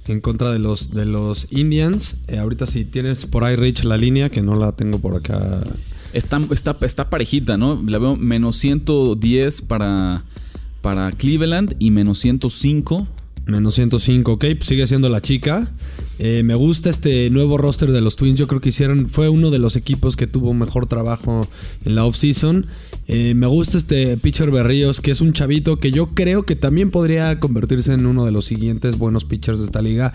En 0.08 0.22
contra 0.22 0.52
de 0.52 0.60
los, 0.60 0.92
de 0.92 1.06
los 1.06 1.48
Indians. 1.52 2.18
Eh, 2.28 2.38
ahorita 2.38 2.66
si 2.66 2.86
tienes 2.86 3.26
por 3.26 3.44
ahí 3.44 3.56
Rich 3.56 3.84
la 3.84 3.98
línea, 3.98 4.30
que 4.30 4.42
no 4.42 4.56
la 4.56 4.72
tengo 4.74 5.00
por 5.00 5.16
acá. 5.16 5.64
Está, 6.14 6.42
está, 6.52 6.78
está 6.82 7.10
parejita, 7.10 7.58
¿no? 7.58 7.82
La 7.86 8.00
veo 8.00 8.16
menos 8.16 8.56
110 8.58 9.62
para, 9.64 10.24
para 10.82 11.12
Cleveland 11.12 11.76
y 11.80 11.92
menos 11.92 12.20
105. 12.20 13.08
Menos 13.46 13.76
105, 13.76 14.34
ok, 14.34 14.46
pues 14.58 14.66
sigue 14.66 14.86
siendo 14.88 15.08
la 15.08 15.22
chica. 15.22 15.72
Eh, 16.20 16.44
me 16.44 16.54
gusta 16.56 16.90
este 16.90 17.30
nuevo 17.30 17.58
roster 17.58 17.94
de 17.94 18.02
los 18.02 18.18
Twins. 18.18 18.38
Yo 18.38 18.46
creo 18.46 18.60
que 18.60 18.70
hicieron, 18.70 19.08
fue 19.08 19.30
uno 19.30 19.52
de 19.52 19.58
los 19.58 19.78
equipos 19.78 20.18
que 20.18 20.28
tuvo 20.28 20.54
mejor 20.54 20.88
trabajo 20.88 21.48
en 21.86 21.96
la 21.96 22.04
offseason. 22.04 22.66
Eh, 23.08 23.36
me 23.36 23.48
gusta 23.48 23.78
este 23.78 24.18
pitcher 24.18 24.52
Berríos, 24.52 25.00
que 25.00 25.12
es 25.12 25.22
un 25.22 25.32
chavito 25.32 25.78
que 25.78 25.92
yo 25.92 26.08
creo 26.08 26.44
que 26.44 26.58
también 26.58 26.92
podría 26.92 27.40
convertirse 27.40 27.94
en 27.94 28.06
uno 28.06 28.26
de 28.26 28.32
los 28.32 28.44
siguientes 28.44 28.98
buenos 28.98 29.24
pitchers 29.24 29.60
de 29.60 29.66
esta 29.66 29.82
liga. 29.82 30.12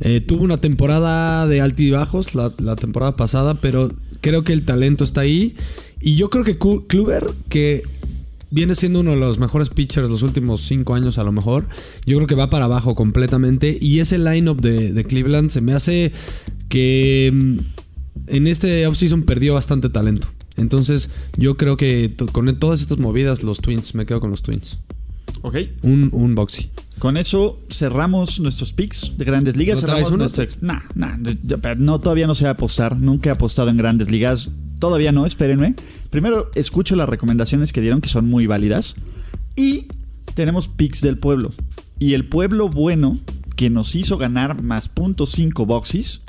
Eh, 0.00 0.20
tuvo 0.20 0.42
una 0.42 0.56
temporada 0.56 1.46
de 1.46 1.60
altibajos 1.60 2.34
la, 2.34 2.52
la 2.58 2.74
temporada 2.74 3.14
pasada, 3.14 3.54
pero 3.54 3.92
creo 4.22 4.44
que 4.44 4.54
el 4.54 4.64
talento 4.64 5.04
está 5.04 5.20
ahí. 5.20 5.54
Y 6.00 6.16
yo 6.16 6.30
creo 6.30 6.44
que 6.44 6.56
Kluber, 6.56 7.26
que 7.50 7.82
viene 8.50 8.74
siendo 8.74 9.00
uno 9.00 9.10
de 9.10 9.16
los 9.16 9.38
mejores 9.38 9.68
pitchers 9.68 10.08
los 10.08 10.22
últimos 10.22 10.62
cinco 10.62 10.94
años 10.94 11.18
a 11.18 11.24
lo 11.24 11.32
mejor. 11.32 11.68
Yo 12.06 12.16
creo 12.16 12.26
que 12.26 12.34
va 12.34 12.48
para 12.48 12.64
abajo 12.64 12.94
completamente. 12.94 13.76
Y 13.78 14.00
ese 14.00 14.18
lineup 14.18 14.60
de, 14.60 14.94
de 14.94 15.04
Cleveland 15.04 15.50
se 15.50 15.60
me 15.60 15.74
hace 15.74 16.12
que 16.70 17.30
mm, 17.34 17.58
en 18.28 18.46
este 18.46 18.86
offseason 18.86 19.24
perdió 19.24 19.54
bastante 19.54 19.90
talento. 19.90 20.28
Entonces 20.56 21.10
yo 21.36 21.56
creo 21.56 21.76
que 21.76 22.14
con 22.32 22.58
todas 22.58 22.80
estas 22.80 22.98
movidas 22.98 23.42
los 23.42 23.60
Twins, 23.60 23.94
me 23.94 24.06
quedo 24.06 24.20
con 24.20 24.30
los 24.30 24.42
Twins. 24.42 24.78
Ok. 25.42 25.56
Un, 25.82 26.10
un 26.12 26.34
boxy. 26.34 26.70
Con 27.02 27.16
eso 27.16 27.58
cerramos 27.68 28.38
nuestros 28.38 28.72
picks 28.72 29.14
de 29.18 29.24
grandes 29.24 29.56
ligas. 29.56 29.82
¿No 29.82 29.88
cerramos 29.88 30.38
Nah, 30.60 30.82
nah, 30.94 31.16
no, 31.76 31.98
todavía 31.98 32.28
no 32.28 32.36
sé 32.36 32.46
apostar. 32.46 32.96
Nunca 32.96 33.28
he 33.28 33.32
apostado 33.32 33.70
en 33.70 33.76
grandes 33.76 34.08
ligas. 34.08 34.52
Todavía 34.78 35.10
no, 35.10 35.26
espérenme. 35.26 35.74
Primero 36.10 36.52
escucho 36.54 36.94
las 36.94 37.08
recomendaciones 37.08 37.72
que 37.72 37.80
dieron, 37.80 38.02
que 38.02 38.08
son 38.08 38.28
muy 38.28 38.46
válidas. 38.46 38.94
Y 39.56 39.88
tenemos 40.36 40.68
picks 40.68 41.00
del 41.00 41.18
pueblo. 41.18 41.50
Y 41.98 42.14
el 42.14 42.28
pueblo 42.28 42.68
bueno, 42.68 43.18
que 43.56 43.68
nos 43.68 43.96
hizo 43.96 44.16
ganar 44.16 44.62
más 44.62 44.88
punto 44.88 45.24
.5 45.24 45.66
boxes, 45.66 46.22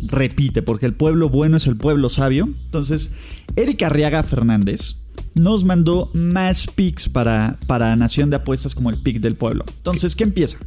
repite, 0.00 0.62
porque 0.62 0.86
el 0.86 0.94
pueblo 0.94 1.28
bueno 1.28 1.58
es 1.58 1.66
el 1.66 1.76
pueblo 1.76 2.08
sabio. 2.08 2.46
Entonces, 2.46 3.12
Erika 3.56 3.88
Arriaga 3.88 4.22
Fernández 4.22 5.01
nos 5.34 5.64
mandó 5.64 6.10
más 6.12 6.66
picks 6.66 7.08
para, 7.08 7.58
para 7.66 7.94
Nación 7.96 8.30
de 8.30 8.36
Apuestas 8.36 8.74
como 8.74 8.90
el 8.90 9.02
pick 9.02 9.20
del 9.20 9.36
pueblo. 9.36 9.64
Entonces, 9.76 10.14
¿qué 10.16 10.24
empieza? 10.24 10.58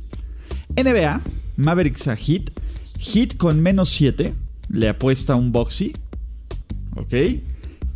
NBA, 0.75 1.21
Mavericks 1.57 2.07
a 2.07 2.15
Hit, 2.15 2.51
Hit 2.99 3.37
con 3.37 3.61
menos 3.61 3.89
7, 3.89 4.33
le 4.69 4.89
apuesta 4.89 5.35
un 5.35 5.51
boxy. 5.51 5.93
Ok. 6.95 7.13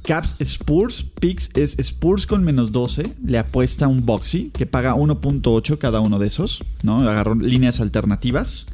Caps 0.03 0.37
Spurs, 0.39 1.03
Picks 1.19 1.51
es 1.55 1.77
Spurs 1.77 2.25
con 2.25 2.43
menos 2.43 2.71
12, 2.71 3.15
le 3.23 3.37
apuesta 3.37 3.87
un 3.87 4.05
boxy 4.05 4.49
que 4.51 4.65
paga 4.65 4.95
1.8 4.95 5.77
cada 5.77 5.99
uno 5.99 6.19
de 6.19 6.27
esos, 6.27 6.63
¿no? 6.83 6.97
Agarró 7.07 7.35
líneas 7.35 7.79
alternativas. 7.79 8.65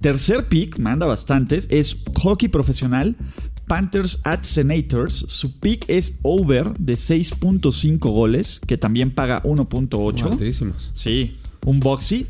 Tercer 0.00 0.48
pick, 0.48 0.78
manda 0.78 1.06
bastantes, 1.06 1.66
es 1.70 1.96
hockey 2.14 2.48
profesional. 2.48 3.16
Panthers 3.66 4.20
at 4.24 4.42
Senators. 4.42 5.24
Su 5.28 5.58
pick 5.58 5.84
es 5.88 6.18
over 6.22 6.76
de 6.78 6.94
6.5 6.94 7.98
goles, 7.98 8.60
que 8.66 8.78
también 8.78 9.10
paga 9.10 9.42
1.8. 9.42 10.32
Altísimos. 10.32 10.90
Sí, 10.94 11.36
un 11.64 11.80
boxy 11.80 12.26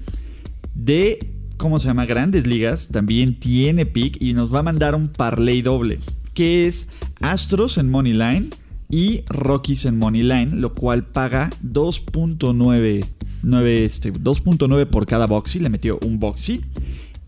de, 0.75 1.19
¿cómo 1.57 1.79
se 1.79 1.89
llama? 1.89 2.07
Grandes 2.07 2.47
Ligas. 2.47 2.89
También 2.89 3.39
tiene 3.39 3.87
pick 3.87 4.21
y 4.21 4.33
nos 4.33 4.53
va 4.53 4.61
a 4.61 4.63
mandar 4.63 4.95
un 4.95 5.09
parlay 5.09 5.63
doble, 5.63 6.01
que 6.35 6.67
es 6.67 6.89
Astros 7.21 7.79
en 7.79 7.91
Money 7.91 8.15
Line 8.15 8.51
y 8.89 9.23
Rockies 9.29 9.85
en 9.85 9.99
Money 9.99 10.23
Line, 10.23 10.57
lo 10.57 10.75
cual 10.75 11.05
paga 11.05 11.51
2.9 11.65 13.05
nueve, 13.43 13.85
este, 13.85 14.13
2.9 14.13 14.87
por 14.87 15.07
cada 15.07 15.27
boxy. 15.27 15.61
Le 15.61 15.71
metió 15.71 15.99
un 16.05 16.19
boxy. 16.19 16.63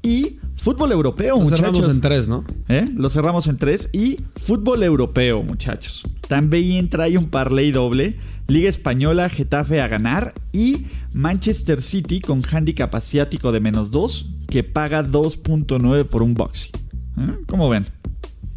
Y 0.03 0.39
fútbol 0.57 0.93
europeo, 0.93 1.37
Lo 1.37 1.43
muchachos. 1.43 1.61
cerramos 1.61 1.95
en 1.95 2.01
tres, 2.01 2.29
¿no? 2.29 2.45
¿Eh? 2.69 2.87
Lo 2.95 3.11
cerramos 3.11 3.47
en 3.49 3.59
tres. 3.59 3.91
Y 3.93 4.19
fútbol 4.37 4.83
europeo, 4.83 5.43
muchachos. 5.43 6.05
También 6.29 6.89
trae 6.89 7.19
un 7.19 7.29
parlay 7.31 7.73
doble. 7.73 8.17
Liga 8.47 8.69
Española, 8.69 9.29
Getafe 9.29 9.81
a 9.81 9.89
ganar. 9.89 10.35
Y 10.53 10.87
Manchester 11.13 11.83
City 11.83 12.21
con 12.21 12.43
handicap 12.51 12.95
asiático 12.95 13.53
de 13.53 13.61
menos 13.61 13.91
2, 13.91 14.31
que 14.49 14.63
paga 14.65 15.05
2.9 15.05 16.05
por 16.05 16.23
un 16.23 16.35
boxy. 16.35 16.71
¿Eh? 17.19 17.39
¿Cómo 17.47 17.69
ven? 17.69 17.87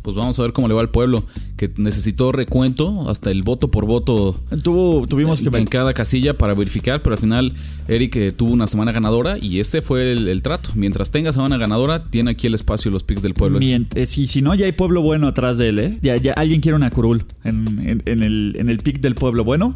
Pues 0.01 0.15
vamos 0.15 0.39
a 0.39 0.41
ver 0.41 0.51
cómo 0.51 0.67
le 0.67 0.73
va 0.73 0.81
al 0.81 0.89
pueblo, 0.89 1.23
que 1.57 1.69
necesitó 1.77 2.31
recuento, 2.31 3.07
hasta 3.09 3.29
el 3.29 3.43
voto 3.43 3.69
por 3.69 3.85
voto 3.85 4.39
Tuvo, 4.63 5.05
tuvimos 5.05 5.39
que 5.41 5.55
en 5.55 5.65
cada 5.67 5.93
casilla 5.93 6.35
para 6.37 6.55
verificar, 6.55 7.03
pero 7.03 7.13
al 7.13 7.19
final 7.19 7.53
Eric 7.87 8.15
eh, 8.15 8.31
tuvo 8.31 8.51
una 8.51 8.65
semana 8.65 8.91
ganadora 8.91 9.37
y 9.39 9.59
ese 9.59 9.81
fue 9.83 10.11
el, 10.13 10.27
el 10.27 10.41
trato. 10.41 10.71
Mientras 10.73 11.11
tenga 11.11 11.31
semana 11.31 11.57
ganadora, 11.57 12.05
tiene 12.09 12.31
aquí 12.31 12.47
el 12.47 12.55
espacio 12.55 12.89
los 12.89 13.03
picks 13.03 13.21
del 13.21 13.35
pueblo. 13.35 13.59
Mient- 13.59 13.95
eh, 13.95 14.07
si, 14.07 14.25
si 14.25 14.41
no, 14.41 14.55
ya 14.55 14.65
hay 14.65 14.71
pueblo 14.71 15.01
bueno 15.03 15.27
atrás 15.27 15.57
de 15.59 15.69
él, 15.69 15.79
¿eh? 15.79 15.99
Ya, 16.01 16.17
ya 16.17 16.33
alguien 16.33 16.61
quiere 16.61 16.75
una 16.75 16.89
curul 16.89 17.25
en, 17.43 17.67
en- 17.87 18.03
en 18.05 18.23
el, 18.23 18.55
en 18.57 18.69
el 18.69 18.79
pick 18.79 19.01
del 19.01 19.13
pueblo 19.15 19.43
bueno. 19.43 19.75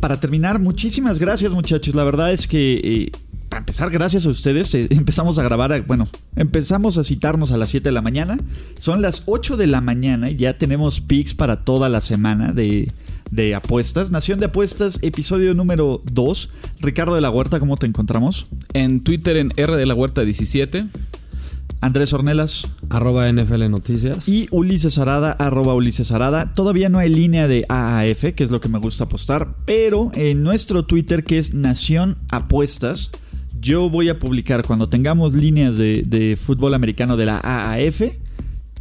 Para 0.00 0.20
terminar, 0.20 0.60
muchísimas 0.60 1.18
gracias, 1.18 1.50
muchachos. 1.50 1.94
La 1.94 2.04
verdad 2.04 2.32
es 2.32 2.46
que, 2.46 2.74
eh, 2.74 3.12
para 3.58 3.62
empezar, 3.72 3.90
gracias 3.90 4.24
a 4.24 4.28
ustedes, 4.28 4.72
eh, 4.74 4.86
empezamos 4.90 5.36
a 5.40 5.42
grabar, 5.42 5.72
a- 5.72 5.80
bueno, 5.80 6.06
empezamos 6.36 6.96
a 6.96 7.02
citarnos 7.02 7.50
a 7.50 7.56
las 7.56 7.70
7 7.70 7.88
de 7.88 7.92
la 7.92 8.02
mañana. 8.02 8.38
Son 8.78 9.02
las 9.02 9.24
8 9.26 9.56
de 9.56 9.66
la 9.66 9.80
mañana 9.80 10.30
y 10.30 10.36
ya 10.36 10.56
tenemos 10.58 11.00
picks 11.00 11.34
para 11.34 11.64
toda 11.64 11.88
la 11.88 12.00
semana 12.00 12.52
de, 12.52 12.92
de 13.32 13.56
apuestas. 13.56 14.12
Nación 14.12 14.38
de 14.38 14.46
Apuestas, 14.46 15.00
episodio 15.02 15.54
número 15.54 16.02
2. 16.12 16.50
Ricardo 16.80 17.16
de 17.16 17.20
la 17.20 17.30
Huerta, 17.30 17.58
¿cómo 17.58 17.76
te 17.76 17.86
encontramos? 17.86 18.46
En 18.74 19.02
Twitter 19.02 19.36
en 19.36 19.52
R 19.56 19.74
de 19.76 19.86
la 19.86 19.94
Huerta 19.94 20.22
17. 20.22 20.86
Andrés 21.80 22.12
Ornelas. 22.12 22.66
Arroba 22.90 23.28
NFL 23.32 23.68
Noticias. 23.70 24.28
Y 24.28 24.46
Ulises 24.52 24.98
Arada, 24.98 25.32
arroba 25.32 25.74
Ulises 25.74 26.12
Arada. 26.12 26.54
Todavía 26.54 26.88
no 26.88 26.98
hay 26.98 27.08
línea 27.08 27.48
de 27.48 27.66
AAF, 27.68 28.34
que 28.34 28.44
es 28.44 28.50
lo 28.52 28.60
que 28.60 28.68
me 28.68 28.78
gusta 28.78 29.04
apostar, 29.04 29.54
pero 29.64 30.10
en 30.14 30.42
nuestro 30.44 30.84
Twitter, 30.86 31.24
que 31.24 31.38
es 31.38 31.54
Nación 31.54 32.18
Apuestas, 32.30 33.10
yo 33.60 33.88
voy 33.90 34.08
a 34.08 34.18
publicar 34.18 34.64
cuando 34.64 34.88
tengamos 34.88 35.34
líneas 35.34 35.76
de, 35.76 36.02
de 36.06 36.36
fútbol 36.36 36.74
americano 36.74 37.16
de 37.16 37.26
la 37.26 37.38
AAF, 37.38 38.02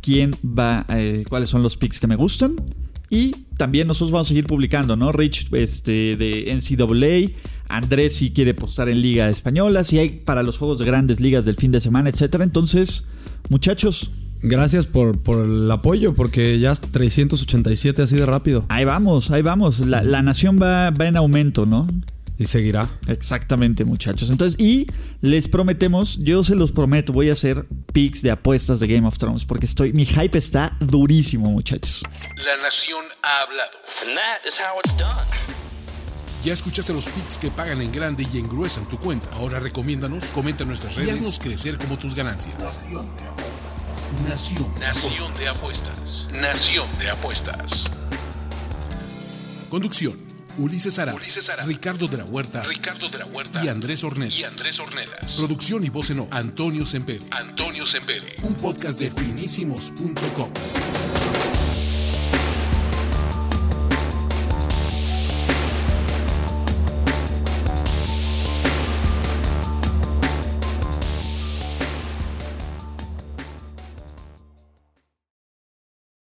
quién 0.01 0.31
va, 0.45 0.85
eh, 0.89 1.23
cuáles 1.27 1.49
son 1.49 1.63
los 1.63 1.77
picks 1.77 1.99
que 1.99 2.07
me 2.07 2.15
gustan. 2.15 2.55
Y 3.09 3.31
también 3.55 3.87
nosotros 3.87 4.11
vamos 4.11 4.27
a 4.27 4.29
seguir 4.29 4.45
publicando, 4.45 4.97
¿no? 4.97 5.11
Rich 5.13 5.47
este, 5.53 6.17
de 6.17 6.53
NCAA, 6.53 7.39
Andrés 7.69 8.15
si 8.15 8.31
quiere 8.31 8.51
apostar 8.51 8.89
en 8.89 9.01
Liga 9.01 9.29
Española, 9.29 9.83
si 9.85 9.97
hay 9.97 10.09
para 10.09 10.43
los 10.43 10.57
juegos 10.57 10.79
de 10.79 10.85
grandes 10.85 11.19
ligas 11.21 11.45
del 11.45 11.55
fin 11.55 11.71
de 11.71 11.79
semana, 11.79 12.09
etcétera. 12.09 12.43
Entonces, 12.43 13.07
muchachos, 13.49 14.11
gracias 14.41 14.87
por, 14.87 15.19
por 15.19 15.45
el 15.45 15.71
apoyo, 15.71 16.15
porque 16.15 16.59
ya 16.59 16.75
387 16.75 18.01
así 18.01 18.17
de 18.17 18.25
rápido. 18.25 18.65
Ahí 18.67 18.83
vamos, 18.83 19.31
ahí 19.31 19.41
vamos. 19.41 19.79
La, 19.79 20.03
la 20.03 20.21
nación 20.21 20.59
va, 20.61 20.89
va 20.91 21.07
en 21.07 21.15
aumento, 21.15 21.65
¿no? 21.65 21.87
Y 22.39 22.45
seguirá. 22.45 22.87
Exactamente, 23.07 23.83
muchachos. 23.83 24.29
Entonces, 24.29 24.59
y 24.59 24.87
les 25.21 25.47
prometemos, 25.47 26.17
yo 26.19 26.43
se 26.43 26.55
los 26.55 26.71
prometo, 26.71 27.11
voy 27.11 27.29
a 27.29 27.33
hacer 27.33 27.65
picks 27.93 28.21
de 28.21 28.31
apuestas 28.31 28.79
de 28.79 28.87
Game 28.87 29.07
of 29.07 29.17
Thrones, 29.17 29.43
porque 29.43 29.65
estoy, 29.65 29.91
mi 29.93 30.05
hype 30.05 30.37
está 30.37 30.77
durísimo, 30.79 31.49
muchachos. 31.49 32.03
La 32.45 32.63
nación 32.63 33.03
ha 33.23 33.41
hablado. 33.41 33.77
And 34.05 34.15
that 34.15 34.47
is 34.47 34.59
how 34.59 34.79
it's 34.79 34.95
done. 34.97 35.25
Ya 36.43 36.53
escuchaste 36.53 36.93
los 36.93 37.09
picks 37.09 37.39
que 37.39 37.49
pagan 37.49 37.81
en 37.81 37.91
grande 37.91 38.25
y 38.31 38.37
engruesan 38.37 38.87
tu 38.87 38.97
cuenta. 38.97 39.27
Ahora 39.33 39.59
recomiéndanos, 39.59 40.25
comenta 40.25 40.63
en 40.63 40.69
nuestras 40.69 40.95
redes 40.95 41.09
y 41.09 41.11
haznos 41.11 41.39
crecer 41.39 41.77
como 41.77 41.97
tus 41.97 42.13
ganancias. 42.13 42.55
Nación. 44.29 44.67
Nación 44.79 45.33
de 45.35 45.47
apuestas. 45.49 46.27
Nación 46.31 46.87
de 46.99 47.09
apuestas. 47.09 47.85
Conducción. 49.69 50.26
Ulises 50.57 50.97
Ara, 50.99 51.13
Ricardo 51.65 52.07
de 52.07 52.17
la 52.17 52.25
Huerta, 52.25 52.61
Ricardo 52.63 53.09
de 53.09 53.17
la 53.19 53.25
Huerta 53.25 53.63
y 53.63 53.67
Andrés 53.67 54.03
Ornelas. 54.03 54.37
Y 54.37 54.43
Andrés 54.43 54.79
Ornelas. 54.79 55.35
Producción 55.35 55.83
y 55.83 55.89
voz 55.89 56.09
en 56.09 56.19
off, 56.21 56.29
Antonio 56.31 56.85
Sempere. 56.85 57.21
Antonio 57.31 57.85
Sempere. 57.85 58.35
Un 58.43 58.55
podcast 58.55 58.99
de 58.99 59.11
finísimos.com. 59.11 60.51